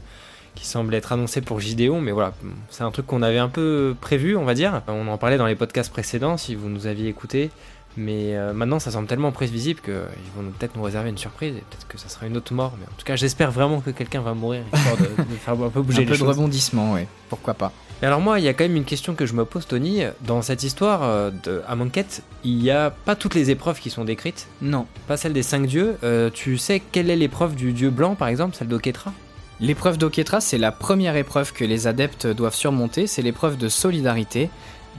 qui 0.54 0.68
semble 0.68 0.94
être 0.94 1.10
annoncé 1.10 1.40
pour 1.40 1.58
Gideon. 1.58 2.00
Mais 2.00 2.12
voilà, 2.12 2.32
c'est 2.70 2.84
un 2.84 2.92
truc 2.92 3.06
qu'on 3.06 3.22
avait 3.22 3.38
un 3.38 3.48
peu 3.48 3.96
prévu, 4.00 4.36
on 4.36 4.44
va 4.44 4.54
dire. 4.54 4.82
On 4.86 5.08
en 5.08 5.18
parlait 5.18 5.36
dans 5.36 5.46
les 5.46 5.56
podcasts 5.56 5.90
précédents, 5.90 6.36
si 6.36 6.54
vous 6.54 6.68
nous 6.68 6.86
aviez 6.86 7.08
écouté. 7.08 7.50
Mais 7.96 8.36
euh, 8.36 8.52
maintenant, 8.52 8.78
ça 8.78 8.90
semble 8.90 9.06
tellement 9.06 9.30
prévisible 9.30 9.80
qu'ils 9.80 9.94
vont 10.36 10.50
peut-être 10.58 10.76
nous 10.76 10.82
réserver 10.82 11.10
une 11.10 11.18
surprise 11.18 11.54
et 11.56 11.60
peut-être 11.60 11.86
que 11.86 11.98
ça 11.98 12.08
sera 12.08 12.26
une 12.26 12.36
autre 12.36 12.52
mort. 12.52 12.74
Mais 12.78 12.86
en 12.86 12.96
tout 12.96 13.04
cas, 13.04 13.16
j'espère 13.16 13.52
vraiment 13.52 13.80
que 13.80 13.90
quelqu'un 13.90 14.20
va 14.20 14.34
mourir 14.34 14.62
histoire 14.72 14.96
de, 14.96 15.04
de 15.04 15.36
faire 15.36 15.54
un 15.54 15.68
peu 15.68 15.82
bouger 15.82 15.98
Un 15.98 16.00
les 16.00 16.06
peu 16.06 16.18
de 16.18 16.24
rebondissement, 16.24 16.92
ouais, 16.94 17.06
pourquoi 17.28 17.54
pas. 17.54 17.72
Et 18.02 18.06
alors 18.06 18.20
moi, 18.20 18.40
il 18.40 18.44
y 18.44 18.48
a 18.48 18.54
quand 18.54 18.64
même 18.64 18.76
une 18.76 18.84
question 18.84 19.14
que 19.14 19.26
je 19.26 19.34
me 19.34 19.44
pose, 19.44 19.66
Tony. 19.66 20.02
Dans 20.22 20.42
cette 20.42 20.64
histoire 20.64 21.04
euh, 21.04 21.30
de 21.44 21.62
Amonkhet, 21.68 22.22
il 22.42 22.58
n'y 22.58 22.70
a 22.70 22.90
pas 22.90 23.14
toutes 23.14 23.34
les 23.34 23.50
épreuves 23.50 23.78
qui 23.78 23.90
sont 23.90 24.04
décrites. 24.04 24.48
Non. 24.60 24.86
Pas 25.06 25.16
celle 25.16 25.32
des 25.32 25.44
cinq 25.44 25.66
dieux. 25.66 25.96
Euh, 26.02 26.30
tu 26.30 26.58
sais 26.58 26.80
quelle 26.80 27.10
est 27.10 27.16
l'épreuve 27.16 27.54
du 27.54 27.72
dieu 27.72 27.90
blanc, 27.90 28.16
par 28.16 28.28
exemple, 28.28 28.56
celle 28.56 28.68
d'Oketra? 28.68 29.12
L'épreuve 29.60 29.98
d'Oketra, 29.98 30.40
c'est 30.40 30.58
la 30.58 30.72
première 30.72 31.14
épreuve 31.14 31.52
que 31.52 31.64
les 31.64 31.86
adeptes 31.86 32.26
doivent 32.26 32.56
surmonter, 32.56 33.06
c'est 33.06 33.22
l'épreuve 33.22 33.56
de 33.56 33.68
solidarité, 33.68 34.50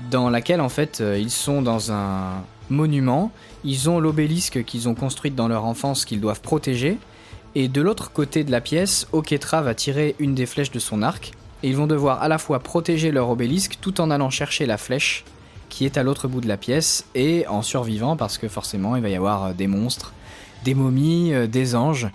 dans 0.10 0.30
laquelle 0.30 0.62
en 0.62 0.70
fait 0.70 1.04
ils 1.18 1.30
sont 1.30 1.62
dans 1.62 1.92
un 1.92 2.42
monument, 2.70 3.32
ils 3.64 3.90
ont 3.90 4.00
l'obélisque 4.00 4.64
qu'ils 4.64 4.88
ont 4.90 4.96
construite 4.96 5.36
dans 5.36 5.48
leur 5.48 5.66
enfance 5.66 6.06
qu'ils 6.06 6.22
doivent 6.22 6.42
protéger, 6.42 6.98
et 7.56 7.68
de 7.68 7.82
l'autre 7.82 8.12
côté 8.12 8.44
de 8.44 8.52
la 8.52 8.62
pièce, 8.62 9.08
Oketra 9.12 9.62
va 9.62 9.74
tirer 9.76 10.16
une 10.20 10.36
des 10.36 10.46
flèches 10.46 10.72
de 10.72 10.80
son 10.80 11.02
arc, 11.02 11.32
et 11.64 11.70
ils 11.70 11.76
vont 11.76 11.88
devoir 11.88 12.22
à 12.22 12.28
la 12.28 12.38
fois 12.38 12.60
protéger 12.60 13.12
leur 13.12 13.30
obélisque 13.30 13.78
tout 13.82 14.02
en 14.02 14.12
allant 14.12 14.30
chercher 14.30 14.66
la 14.66 14.78
flèche 14.78 15.24
qui 15.70 15.86
est 15.86 15.98
à 15.98 16.04
l'autre 16.04 16.28
bout 16.28 16.42
de 16.42 16.48
la 16.48 16.58
pièce, 16.58 17.06
et 17.16 17.46
en 17.48 17.62
survivant 17.62 18.16
parce 18.16 18.38
que 18.38 18.48
forcément 18.48 18.96
il 18.96 19.02
va 19.02 19.10
y 19.10 19.16
avoir 19.16 19.46
euh, 19.46 19.54
des 19.54 19.68
monstres, 19.68 20.14
des 20.64 20.74
momies, 20.74 21.34
euh, 21.34 21.48
des 21.48 21.76
anges, 21.76 22.08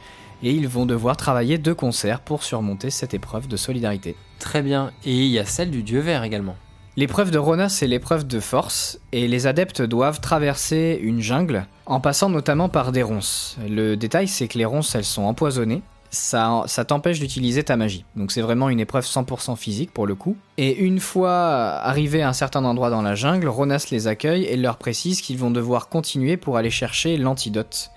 et 0.43 0.53
ils 0.53 0.69
vont 0.69 0.87
devoir 0.87 1.17
travailler 1.17 1.59
de 1.59 1.73
concert 1.73 2.21
pour 2.21 2.43
surmonter 2.43 2.91
cette 2.91 3.13
épreuve 3.13 3.49
de 3.49 3.57
solidarité. 3.57 4.17
Très 4.39 4.63
bien. 4.63 4.93
Et 5.05 5.15
il 5.15 5.31
y 5.31 5.39
a 5.39 5.45
celle 5.45 5.71
du 5.71 5.83
dieu 5.83 6.01
vert 6.01 6.25
également. 6.25 6.57
L'épreuve 7.01 7.31
de 7.31 7.39
Rona, 7.39 7.71
c'est 7.71 7.87
l'épreuve 7.87 8.27
de 8.27 8.41
force, 8.41 9.01
et 9.13 9.27
les 9.27 9.47
adeptes 9.47 9.81
doivent 9.81 10.21
traverser 10.21 11.01
une 11.03 11.23
jungle 11.23 11.65
en 11.87 11.99
passant 11.99 12.29
notamment 12.29 12.69
par 12.69 12.93
des 12.93 13.03
ronces. 13.03 13.57
Le 13.67 13.97
détail, 13.97 14.29
c'est 14.29 14.49
que 14.49 14.59
les 14.59 14.67
ronces, 14.67 14.95
elles 14.95 15.07
sont 15.07 15.23
empoisonnées. 15.23 15.81
Ça, 16.11 16.67
t'empêche 16.87 17.19
d'utiliser 17.19 17.65
ta 17.65 17.79
magie. 17.79 18.05
Donc 18.17 18.33
c'est 18.33 18.43
vraiment 18.43 18.69
une 18.69 18.81
épreuve 18.81 19.07
100% 19.07 19.57
physique 19.57 19.95
pour 19.95 20.07
le 20.07 20.15
coup. 20.15 20.37
Et 20.59 20.77
une 20.77 21.01
fois 21.01 21.33
arrivés 21.33 22.21
à 22.21 22.29
un 22.29 22.35
certain 22.35 22.67
endroit 22.67 22.91
dans 22.91 23.01
la 23.01 23.15
jungle, 23.15 23.49
Ronas 23.49 23.87
les 23.91 24.07
accueille 24.07 24.45
et 24.45 24.59
leur 24.59 24.77
précise 24.77 25.23
qu'ils 25.23 25.39
vont 25.39 25.51
devoir 25.51 25.89
continuer 25.89 26.37
pour 26.37 26.59
aller 26.59 26.69
chercher 26.69 27.17
l'antidote. 27.17 27.93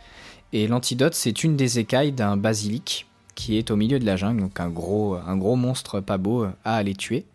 Et 0.53 0.65
l'antidote, 0.65 1.13
c'est 1.13 1.43
une 1.43 1.57
des 1.57 1.77
écailles 1.77 2.13
d'un 2.13 2.37
basilic 2.37 3.05
qui 3.35 3.57
est 3.57 3.69
au 3.69 3.75
milieu 3.75 3.99
de 3.99 4.05
la 4.05 4.15
jungle, 4.15 4.39
donc 4.39 4.61
un 4.61 4.69
gros, 4.69 5.15
un 5.15 5.35
gros 5.35 5.57
monstre 5.57 5.99
pas 5.99 6.17
beau 6.17 6.45
à 6.63 6.75
aller 6.77 6.95
tuer. 6.95 7.25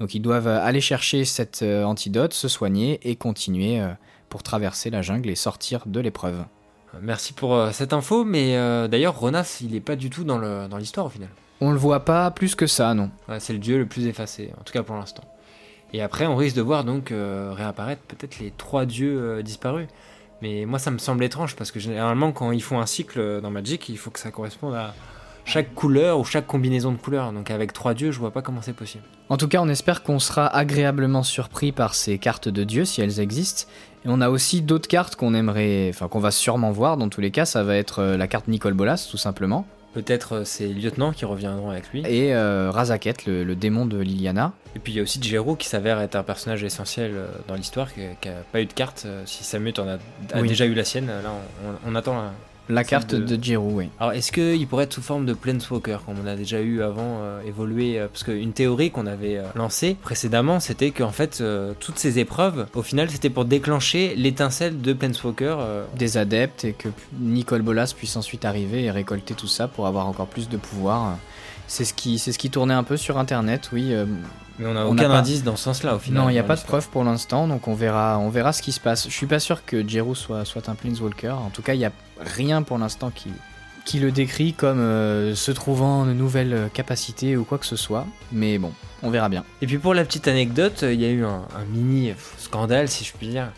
Donc 0.00 0.14
ils 0.14 0.20
doivent 0.20 0.48
euh, 0.48 0.64
aller 0.64 0.80
chercher 0.80 1.24
cet 1.24 1.62
euh, 1.62 1.84
antidote, 1.84 2.32
se 2.34 2.48
soigner 2.48 2.98
et 3.08 3.16
continuer 3.16 3.80
euh, 3.80 3.88
pour 4.28 4.42
traverser 4.42 4.90
la 4.90 5.02
jungle 5.02 5.30
et 5.30 5.34
sortir 5.34 5.82
de 5.86 6.00
l'épreuve. 6.00 6.44
Merci 7.00 7.32
pour 7.32 7.54
euh, 7.54 7.70
cette 7.72 7.92
info, 7.92 8.24
mais 8.24 8.56
euh, 8.56 8.88
d'ailleurs, 8.88 9.18
Ronas, 9.18 9.58
il 9.60 9.74
est 9.74 9.80
pas 9.80 9.96
du 9.96 10.10
tout 10.10 10.24
dans 10.24 10.38
le- 10.38 10.66
dans 10.68 10.76
l'histoire 10.76 11.06
au 11.06 11.10
final. 11.10 11.28
On 11.60 11.70
le 11.70 11.78
voit 11.78 12.04
pas 12.04 12.30
plus 12.30 12.54
que 12.54 12.66
ça, 12.66 12.94
non. 12.94 13.10
Ouais, 13.28 13.40
c'est 13.40 13.52
le 13.52 13.58
dieu 13.58 13.78
le 13.78 13.86
plus 13.86 14.06
effacé, 14.06 14.50
en 14.60 14.62
tout 14.64 14.72
cas 14.72 14.82
pour 14.82 14.96
l'instant. 14.96 15.24
Et 15.92 16.02
après, 16.02 16.26
on 16.26 16.34
risque 16.36 16.56
de 16.56 16.62
voir 16.62 16.82
donc 16.84 17.12
réapparaître 17.12 18.02
peut-être 18.02 18.40
les 18.40 18.50
trois 18.50 18.84
dieux 18.86 19.42
disparus. 19.44 19.86
Mais 20.42 20.66
moi, 20.66 20.80
ça 20.80 20.90
me 20.90 20.98
semble 20.98 21.22
étrange 21.22 21.54
parce 21.54 21.70
que 21.70 21.78
généralement, 21.78 22.32
quand 22.32 22.50
ils 22.50 22.62
font 22.62 22.80
un 22.80 22.86
cycle 22.86 23.40
dans 23.40 23.50
Magic, 23.50 23.88
il 23.88 23.96
faut 23.96 24.10
que 24.10 24.18
ça 24.18 24.32
corresponde 24.32 24.74
à 24.74 24.92
chaque 25.44 25.74
couleur 25.74 26.18
ou 26.18 26.24
chaque 26.24 26.46
combinaison 26.46 26.92
de 26.92 26.96
couleurs. 26.96 27.32
Donc 27.32 27.50
avec 27.50 27.72
trois 27.72 27.94
dieux, 27.94 28.10
je 28.10 28.18
vois 28.18 28.30
pas 28.30 28.42
comment 28.42 28.62
c'est 28.62 28.72
possible. 28.72 29.04
En 29.28 29.36
tout 29.36 29.48
cas, 29.48 29.60
on 29.60 29.68
espère 29.68 30.02
qu'on 30.02 30.18
sera 30.18 30.46
agréablement 30.46 31.22
surpris 31.22 31.72
par 31.72 31.94
ces 31.94 32.18
cartes 32.18 32.48
de 32.48 32.64
dieux 32.64 32.84
si 32.84 33.00
elles 33.00 33.20
existent. 33.20 33.66
Et 34.04 34.08
on 34.08 34.20
a 34.20 34.28
aussi 34.28 34.60
d'autres 34.60 34.88
cartes 34.88 35.16
qu'on 35.16 35.34
aimerait, 35.34 35.88
enfin 35.88 36.08
qu'on 36.08 36.20
va 36.20 36.30
sûrement 36.30 36.72
voir. 36.72 36.96
Dans 36.96 37.08
tous 37.08 37.20
les 37.20 37.30
cas, 37.30 37.46
ça 37.46 37.62
va 37.62 37.76
être 37.76 38.00
euh, 38.00 38.16
la 38.16 38.26
carte 38.26 38.48
Nicole 38.48 38.74
Bolas, 38.74 39.08
tout 39.10 39.16
simplement. 39.16 39.66
Peut-être 39.94 40.34
euh, 40.34 40.44
ces 40.44 40.68
lieutenants 40.68 41.12
qui 41.12 41.24
reviendront 41.24 41.70
avec 41.70 41.90
lui. 41.90 42.02
Et 42.06 42.34
euh, 42.34 42.70
Razaket, 42.70 43.24
le, 43.26 43.54
démon 43.54 43.86
de 43.86 43.98
Liliana. 43.98 44.52
Et 44.76 44.78
puis 44.78 44.92
il 44.92 44.96
y 44.96 45.00
a 45.00 45.02
aussi 45.02 45.22
Jero 45.22 45.56
qui 45.56 45.68
s'avère 45.68 46.00
être 46.00 46.16
un 46.16 46.22
personnage 46.22 46.62
essentiel 46.64 47.14
dans 47.48 47.54
l'histoire, 47.54 47.94
qui 47.94 48.00
n'a 48.00 48.34
pas 48.52 48.60
eu 48.60 48.66
de 48.66 48.72
carte. 48.72 49.06
Si 49.24 49.44
Samut 49.44 49.78
en 49.78 49.86
a, 49.88 50.42
déjà 50.42 50.66
eu 50.66 50.74
la 50.74 50.84
sienne, 50.84 51.06
là 51.06 51.30
on, 51.86 51.92
on 51.92 51.94
attend 51.94 52.24
la 52.68 52.84
carte 52.84 53.14
de, 53.14 53.36
de 53.36 53.56
oui. 53.56 53.90
Alors, 54.00 54.12
est-ce 54.12 54.32
qu'il 54.32 54.66
pourrait 54.66 54.84
être 54.84 54.92
sous 54.92 55.02
forme 55.02 55.26
de 55.26 55.34
Planeswalker, 55.34 55.98
comme 56.06 56.16
on 56.22 56.26
a 56.26 56.36
déjà 56.36 56.60
eu 56.60 56.82
avant, 56.82 57.18
euh, 57.20 57.40
évolué 57.46 57.98
euh, 57.98 58.08
Parce 58.08 58.24
qu'une 58.24 58.52
théorie 58.52 58.90
qu'on 58.90 59.06
avait 59.06 59.38
euh, 59.38 59.44
lancée 59.54 59.96
précédemment, 60.00 60.60
c'était 60.60 60.90
qu'en 60.90 61.10
fait, 61.10 61.42
toutes 61.80 61.98
ces 61.98 62.18
épreuves, 62.18 62.66
au 62.74 62.82
final, 62.82 63.10
c'était 63.10 63.30
pour 63.30 63.44
déclencher 63.44 64.14
l'étincelle 64.16 64.80
de 64.80 64.92
Planeswalker. 64.92 65.56
Des 65.96 66.16
adeptes, 66.16 66.64
et 66.64 66.72
que 66.72 66.88
Nicole 67.18 67.62
Bolas 67.62 67.92
puisse 67.96 68.16
ensuite 68.16 68.44
arriver 68.44 68.84
et 68.84 68.90
récolter 68.90 69.34
tout 69.34 69.46
ça 69.46 69.68
pour 69.68 69.86
avoir 69.86 70.06
encore 70.06 70.26
plus 70.26 70.48
de 70.48 70.56
pouvoir. 70.56 71.18
C'est 71.66 71.84
ce, 71.84 71.94
qui, 71.94 72.18
ce 72.18 72.30
qui 72.30 72.50
tournait 72.50 72.74
un 72.74 72.82
peu 72.82 72.96
sur 72.96 73.18
Internet, 73.18 73.70
oui. 73.72 73.94
Mais 74.58 74.66
on 74.66 74.74
n'a 74.74 74.86
aucun 74.86 75.10
indice 75.10 75.42
dans 75.42 75.56
ce 75.56 75.64
sens-là 75.64 75.96
au 75.96 75.98
final. 75.98 76.22
Non, 76.22 76.28
il 76.28 76.34
n'y 76.34 76.38
a 76.38 76.44
pas 76.44 76.56
de 76.56 76.62
preuve 76.62 76.88
pour 76.88 77.02
l'instant, 77.04 77.48
donc 77.48 77.66
on 77.66 77.74
verra, 77.74 78.18
on 78.18 78.28
verra 78.28 78.52
ce 78.52 78.62
qui 78.62 78.72
se 78.72 78.80
passe. 78.80 79.08
Je 79.08 79.12
suis 79.14 79.26
pas 79.26 79.40
sûr 79.40 79.64
que 79.64 79.86
Jero 79.86 80.14
soit, 80.14 80.44
soit 80.44 80.68
un 80.68 80.74
Planeswalker. 80.74 81.30
En 81.30 81.50
tout 81.50 81.62
cas, 81.62 81.74
il 81.74 81.78
n'y 81.78 81.84
a 81.84 81.92
rien 82.20 82.62
pour 82.62 82.78
l'instant 82.78 83.10
qui, 83.10 83.30
qui 83.84 83.98
le 83.98 84.12
décrit 84.12 84.52
comme 84.52 84.78
euh, 84.78 85.34
se 85.34 85.50
trouvant 85.50 86.06
de 86.06 86.12
nouvelles 86.12 86.70
capacités 86.72 87.36
ou 87.36 87.44
quoi 87.44 87.58
que 87.58 87.66
ce 87.66 87.76
soit. 87.76 88.06
Mais 88.30 88.58
bon, 88.58 88.72
on 89.02 89.10
verra 89.10 89.28
bien. 89.28 89.44
Et 89.60 89.66
puis 89.66 89.78
pour 89.78 89.94
la 89.94 90.04
petite 90.04 90.28
anecdote, 90.28 90.82
il 90.82 91.00
y 91.00 91.04
a 91.04 91.10
eu 91.10 91.24
un 91.24 91.46
mini 91.72 92.12
scandale, 92.38 92.88
si 92.88 93.04
je 93.04 93.12
puis 93.12 93.28
dire, 93.28 93.50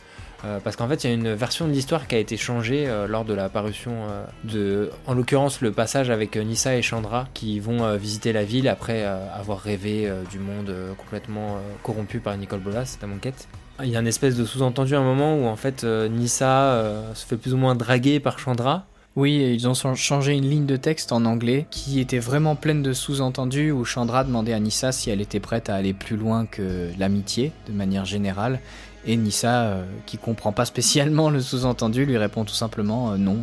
euh, 0.44 0.58
parce 0.62 0.76
qu'en 0.76 0.88
fait, 0.88 1.04
il 1.04 1.06
y 1.08 1.10
a 1.10 1.14
une 1.14 1.32
version 1.34 1.66
de 1.66 1.72
l'histoire 1.72 2.06
qui 2.06 2.14
a 2.14 2.18
été 2.18 2.36
changée 2.36 2.86
euh, 2.86 3.06
lors 3.06 3.24
de 3.24 3.34
la 3.34 3.48
parution 3.48 3.92
euh, 3.92 4.24
de, 4.44 4.90
en 5.06 5.14
l'occurrence, 5.14 5.60
le 5.60 5.72
passage 5.72 6.10
avec 6.10 6.36
Nissa 6.36 6.76
et 6.76 6.82
Chandra 6.82 7.28
qui 7.34 7.58
vont 7.60 7.96
visiter 7.96 8.32
la 8.32 8.44
ville 8.44 8.68
après 8.68 9.04
avoir 9.04 9.60
rêvé 9.60 10.10
du 10.30 10.38
monde 10.38 10.72
complètement 10.98 11.58
corrompu 11.82 12.20
par 12.20 12.36
Nicole 12.36 12.60
Bolas, 12.60 12.98
mon 13.06 13.16
quête. 13.16 13.48
Il 13.82 13.88
y 13.88 13.96
a 13.96 14.00
une 14.00 14.06
espèce 14.06 14.36
de 14.36 14.44
sous-entendu 14.44 14.94
à 14.94 15.00
un 15.00 15.04
moment 15.04 15.36
où 15.36 15.46
en 15.46 15.56
fait 15.56 15.84
Nissa 15.84 16.82
se 17.14 17.26
fait 17.26 17.36
plus 17.36 17.54
ou 17.54 17.56
moins 17.56 17.74
draguer 17.74 18.20
par 18.20 18.38
Chandra. 18.38 18.86
Oui, 19.16 19.54
ils 19.54 19.66
ont 19.66 19.74
changé 19.94 20.32
une 20.32 20.48
ligne 20.48 20.66
de 20.66 20.76
texte 20.76 21.10
en 21.10 21.24
anglais 21.24 21.66
qui 21.70 22.00
était 22.00 22.18
vraiment 22.18 22.54
pleine 22.54 22.82
de 22.82 22.92
sous-entendus 22.92 23.70
où 23.70 23.84
Chandra 23.84 24.24
demandait 24.24 24.52
à 24.52 24.60
Nissa 24.60 24.92
si 24.92 25.08
elle 25.08 25.22
était 25.22 25.40
prête 25.40 25.70
à 25.70 25.74
aller 25.74 25.94
plus 25.94 26.16
loin 26.16 26.44
que 26.44 26.90
l'amitié 26.98 27.52
de 27.66 27.72
manière 27.72 28.04
générale 28.04 28.60
et 29.06 29.16
Nissa, 29.16 29.62
euh, 29.62 29.84
qui 30.04 30.18
comprend 30.18 30.52
pas 30.52 30.64
spécialement 30.64 31.30
le 31.30 31.40
sous-entendu, 31.40 32.04
lui 32.04 32.18
répond 32.18 32.44
tout 32.44 32.54
simplement 32.54 33.12
euh, 33.12 33.16
non. 33.16 33.38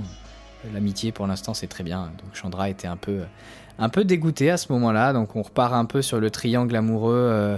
L'amitié 0.73 1.11
pour 1.11 1.27
l'instant 1.27 1.53
c'est 1.53 1.67
très 1.67 1.83
bien. 1.83 2.11
Donc 2.21 2.33
Chandra 2.33 2.69
était 2.69 2.87
un 2.87 2.95
peu, 2.95 3.21
un 3.79 3.89
peu 3.89 4.05
dégoûté 4.05 4.49
à 4.49 4.57
ce 4.57 4.71
moment-là. 4.71 5.13
Donc 5.13 5.35
on 5.35 5.41
repart 5.41 5.73
un 5.73 5.85
peu 5.85 6.01
sur 6.01 6.19
le 6.19 6.29
triangle 6.29 6.75
amoureux. 6.75 7.15
Euh, 7.15 7.57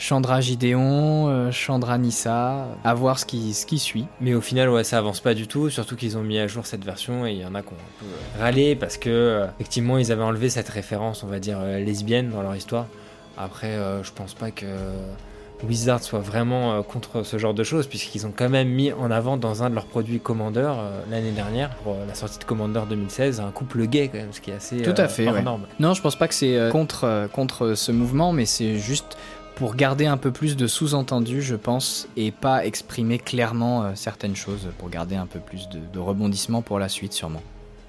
Chandra 0.00 0.40
Gideon, 0.40 1.50
Chandra 1.50 1.98
Nissa, 1.98 2.68
à 2.84 2.94
voir 2.94 3.18
ce 3.18 3.26
qui, 3.26 3.52
ce 3.52 3.66
qui 3.66 3.80
suit. 3.80 4.06
Mais 4.20 4.32
au 4.32 4.40
final, 4.40 4.70
ouais, 4.70 4.84
ça 4.84 4.96
avance 4.96 5.18
pas 5.18 5.34
du 5.34 5.48
tout, 5.48 5.70
surtout 5.70 5.96
qu'ils 5.96 6.16
ont 6.16 6.22
mis 6.22 6.38
à 6.38 6.46
jour 6.46 6.66
cette 6.66 6.84
version 6.84 7.26
et 7.26 7.32
il 7.32 7.38
y 7.38 7.44
en 7.44 7.52
a 7.56 7.62
qui 7.62 7.70
ont 7.70 7.72
un 7.72 8.04
peu 8.04 8.40
râlé 8.40 8.76
parce 8.76 8.96
que, 8.96 9.44
effectivement, 9.58 9.98
ils 9.98 10.12
avaient 10.12 10.22
enlevé 10.22 10.50
cette 10.50 10.68
référence, 10.68 11.24
on 11.24 11.26
va 11.26 11.40
dire, 11.40 11.60
lesbienne 11.64 12.30
dans 12.30 12.42
leur 12.42 12.54
histoire. 12.54 12.86
Après, 13.36 13.76
je 14.04 14.12
pense 14.12 14.34
pas 14.34 14.52
que 14.52 14.66
Wizard 15.66 16.02
soit 16.02 16.20
vraiment 16.20 16.72
euh, 16.72 16.82
contre 16.82 17.22
ce 17.22 17.38
genre 17.38 17.54
de 17.54 17.64
choses, 17.64 17.86
puisqu'ils 17.86 18.26
ont 18.26 18.32
quand 18.34 18.48
même 18.48 18.68
mis 18.68 18.92
en 18.92 19.10
avant 19.10 19.36
dans 19.36 19.62
un 19.62 19.70
de 19.70 19.74
leurs 19.74 19.86
produits 19.86 20.20
Commander 20.20 20.60
euh, 20.60 21.00
l'année 21.10 21.32
dernière, 21.32 21.70
pour 21.76 21.94
euh, 21.94 22.06
la 22.06 22.14
sortie 22.14 22.38
de 22.38 22.44
Commander 22.44 22.82
2016, 22.88 23.40
un 23.40 23.50
couple 23.50 23.86
gay 23.86 24.08
quand 24.08 24.18
même, 24.18 24.32
ce 24.32 24.40
qui 24.40 24.50
est 24.50 24.54
assez 24.54 24.82
Tout 24.82 24.94
à 24.96 25.08
fait, 25.08 25.26
Non, 25.80 25.94
je 25.94 26.02
pense 26.02 26.16
pas 26.16 26.28
que 26.28 26.34
c'est 26.34 26.70
contre, 26.70 27.28
contre 27.32 27.74
ce 27.74 27.92
mouvement, 27.92 28.32
mais 28.32 28.46
c'est 28.46 28.78
juste 28.78 29.16
pour 29.56 29.74
garder 29.74 30.06
un 30.06 30.16
peu 30.16 30.30
plus 30.30 30.56
de 30.56 30.68
sous-entendus, 30.68 31.42
je 31.42 31.56
pense, 31.56 32.08
et 32.16 32.30
pas 32.30 32.64
exprimer 32.64 33.18
clairement 33.18 33.94
certaines 33.96 34.36
choses, 34.36 34.68
pour 34.78 34.88
garder 34.88 35.16
un 35.16 35.26
peu 35.26 35.40
plus 35.40 35.68
de, 35.68 35.80
de 35.92 35.98
rebondissement 35.98 36.62
pour 36.62 36.78
la 36.78 36.88
suite 36.88 37.12
sûrement. 37.12 37.42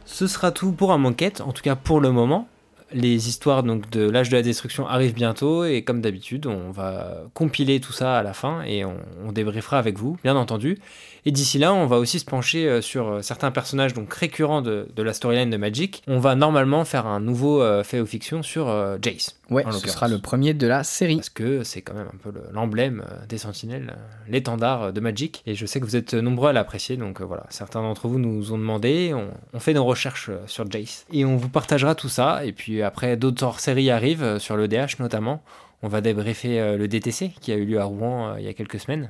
Ce 0.06 0.26
sera 0.26 0.52
tout 0.52 0.72
pour 0.72 0.92
un 0.92 0.98
manquette, 0.98 1.42
en 1.42 1.52
tout 1.52 1.62
cas 1.62 1.76
pour 1.76 2.00
le 2.02 2.12
moment 2.12 2.48
les 2.92 3.30
histoires 3.30 3.64
donc 3.64 3.90
de 3.90 4.10
l'âge 4.10 4.30
de 4.30 4.36
la 4.36 4.42
destruction 4.42 4.88
arrivent 4.88 5.14
bientôt 5.14 5.66
et 5.66 5.84
comme 5.84 6.02
d'habitude, 6.02 6.48
on 6.48 6.72
va 6.72 7.24
compiler 7.34 7.80
tout 7.80 7.94
ça 7.94 8.18
à 8.18 8.24
la 8.24 8.34
fin 8.34 8.62
et 8.64 8.86
on, 8.86 8.98
on 9.26 9.32
débriefera 9.32 9.78
avec 9.78 9.98
vous, 9.98 10.18
bien 10.24 10.36
entendu. 10.36 10.78
Et 11.26 11.32
d'ici 11.32 11.58
là, 11.58 11.74
on 11.74 11.86
va 11.86 11.98
aussi 11.98 12.20
se 12.20 12.26
pencher 12.26 12.68
euh, 12.68 12.82
sur 12.82 13.08
euh, 13.08 13.22
certains 13.22 13.52
personnages 13.52 13.94
donc 13.94 14.14
récurrents 14.14 14.62
de, 14.62 14.88
la 14.98 15.14
storyline 15.14 15.50
de 15.50 15.58
Magic. 15.58 16.04
On 16.08 16.20
va 16.20 16.36
normalement 16.36 16.86
faire 16.86 17.08
un 17.08 17.20
nouveau 17.20 17.62
euh, 17.62 17.84
fait 17.84 18.00
ou 18.00 18.06
fiction 18.06 18.44
sur 18.44 18.68
Jace. 19.02 19.36
Ouais, 19.50 19.64
ce 19.72 19.90
sera 19.90 20.08
le 20.08 20.20
premier 20.20 20.54
de 20.54 20.68
la 20.68 20.84
série. 20.84 21.16
Parce 21.16 21.30
que 21.30 21.64
c'est 21.64 21.82
quand 21.82 21.94
même 21.94 22.08
un 22.14 22.18
peu 22.18 22.32
l'emblème 22.52 23.04
des 23.28 23.38
Sentinelles, 23.38 23.96
l'étendard 24.28 24.94
de 24.94 25.00
Magic. 25.00 25.42
Et 25.46 25.56
je 25.56 25.66
sais 25.66 25.80
que 25.80 25.86
vous 25.86 25.96
êtes 25.96 26.14
nombreux 26.14 26.50
à 26.50 26.54
l'apprécier, 26.54 26.98
donc 26.98 27.22
voilà, 27.22 27.46
certains 27.50 27.82
d'entre 27.82 28.08
vous 28.08 28.20
nous 28.20 28.54
ont 28.54 28.58
demandé, 28.58 29.14
on, 29.54 29.60
fait 29.60 29.74
nos 29.74 29.86
recherches 29.86 30.30
sur 30.46 30.70
Jace. 30.70 31.06
Et 31.12 31.26
on 31.26 31.36
vous 31.36 31.50
partagera 31.50 31.96
tout 31.96 32.10
ça. 32.10 32.46
Et 32.46 32.52
puis 32.52 32.82
après, 32.82 33.18
d'autres 33.18 33.60
séries 33.60 33.90
arrivent, 33.90 34.38
sur 34.38 34.56
le 34.56 34.68
DH 34.68 35.00
notamment. 35.00 35.42
On 35.82 35.88
va 35.88 36.02
débriefer 36.02 36.78
le 36.78 36.88
DTC 36.88 37.32
qui 37.40 37.52
a 37.52 37.56
eu 37.56 37.66
lieu 37.66 37.80
à 37.80 37.86
Rouen 37.86 38.36
il 38.38 38.46
y 38.46 38.50
a 38.50 38.54
quelques 38.54 38.80
semaines. 38.80 39.10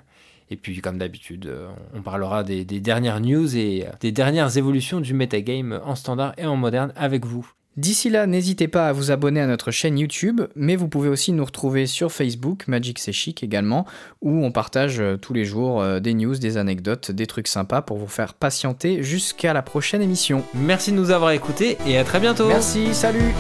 Et 0.52 0.56
puis, 0.56 0.82
comme 0.82 0.98
d'habitude, 0.98 1.46
euh, 1.46 1.68
on 1.94 2.02
parlera 2.02 2.44
des, 2.44 2.66
dernières 2.66 3.20
news 3.20 3.56
et 3.56 3.86
euh, 3.86 3.92
des 4.00 4.12
dernières 4.12 4.58
évolutions 4.58 5.00
du 5.00 5.14
metagame 5.14 5.80
en 5.84 5.96
standard 5.96 6.34
et 6.38 6.46
en 6.46 6.56
moderne 6.56 6.92
avec 6.96 7.26
vous. 7.26 7.52
D'ici 7.78 8.10
là, 8.10 8.26
n'hésitez 8.28 8.68
pas 8.68 8.90
à 8.90 8.92
vous 8.92 9.12
abonner 9.12 9.40
à 9.40 9.48
notre 9.48 9.72
chaîne 9.72 9.98
YouTube, 9.98 10.42
mais 10.56 10.76
vous 10.76 10.90
pouvez 10.90 11.08
aussi 11.08 11.32
nous 11.32 11.46
retrouver 11.46 11.86
sur 11.86 12.12
Facebook, 12.12 12.68
Magic 12.68 13.00
C'est 13.00 13.14
Chic 13.14 13.42
également, 13.44 13.86
où 14.22 14.44
on 14.44 14.52
partage 14.52 15.00
euh, 15.00 15.18
tous 15.18 15.34
les 15.34 15.46
jours 15.46 15.84
des 16.02 16.14
news, 16.14 16.36
des 16.36 16.58
anecdotes, 16.58 17.12
des 17.12 17.28
trucs 17.28 17.48
sympas 17.48 17.82
pour 17.82 17.98
vous 17.98 18.08
faire 18.08 18.34
patienter 18.34 19.04
jusqu'à 19.04 19.54
la 19.54 19.62
prochaine 19.62 20.02
émission. 20.02 20.44
Merci 20.56 20.92
de 20.92 20.98
nous 20.98 21.12
avoir 21.12 21.32
écoutés 21.32 21.78
et 21.88 21.98
à 21.98 22.04
très 22.04 22.20
bientôt. 22.20 22.48
Merci, 22.48 22.94
salut 22.94 23.34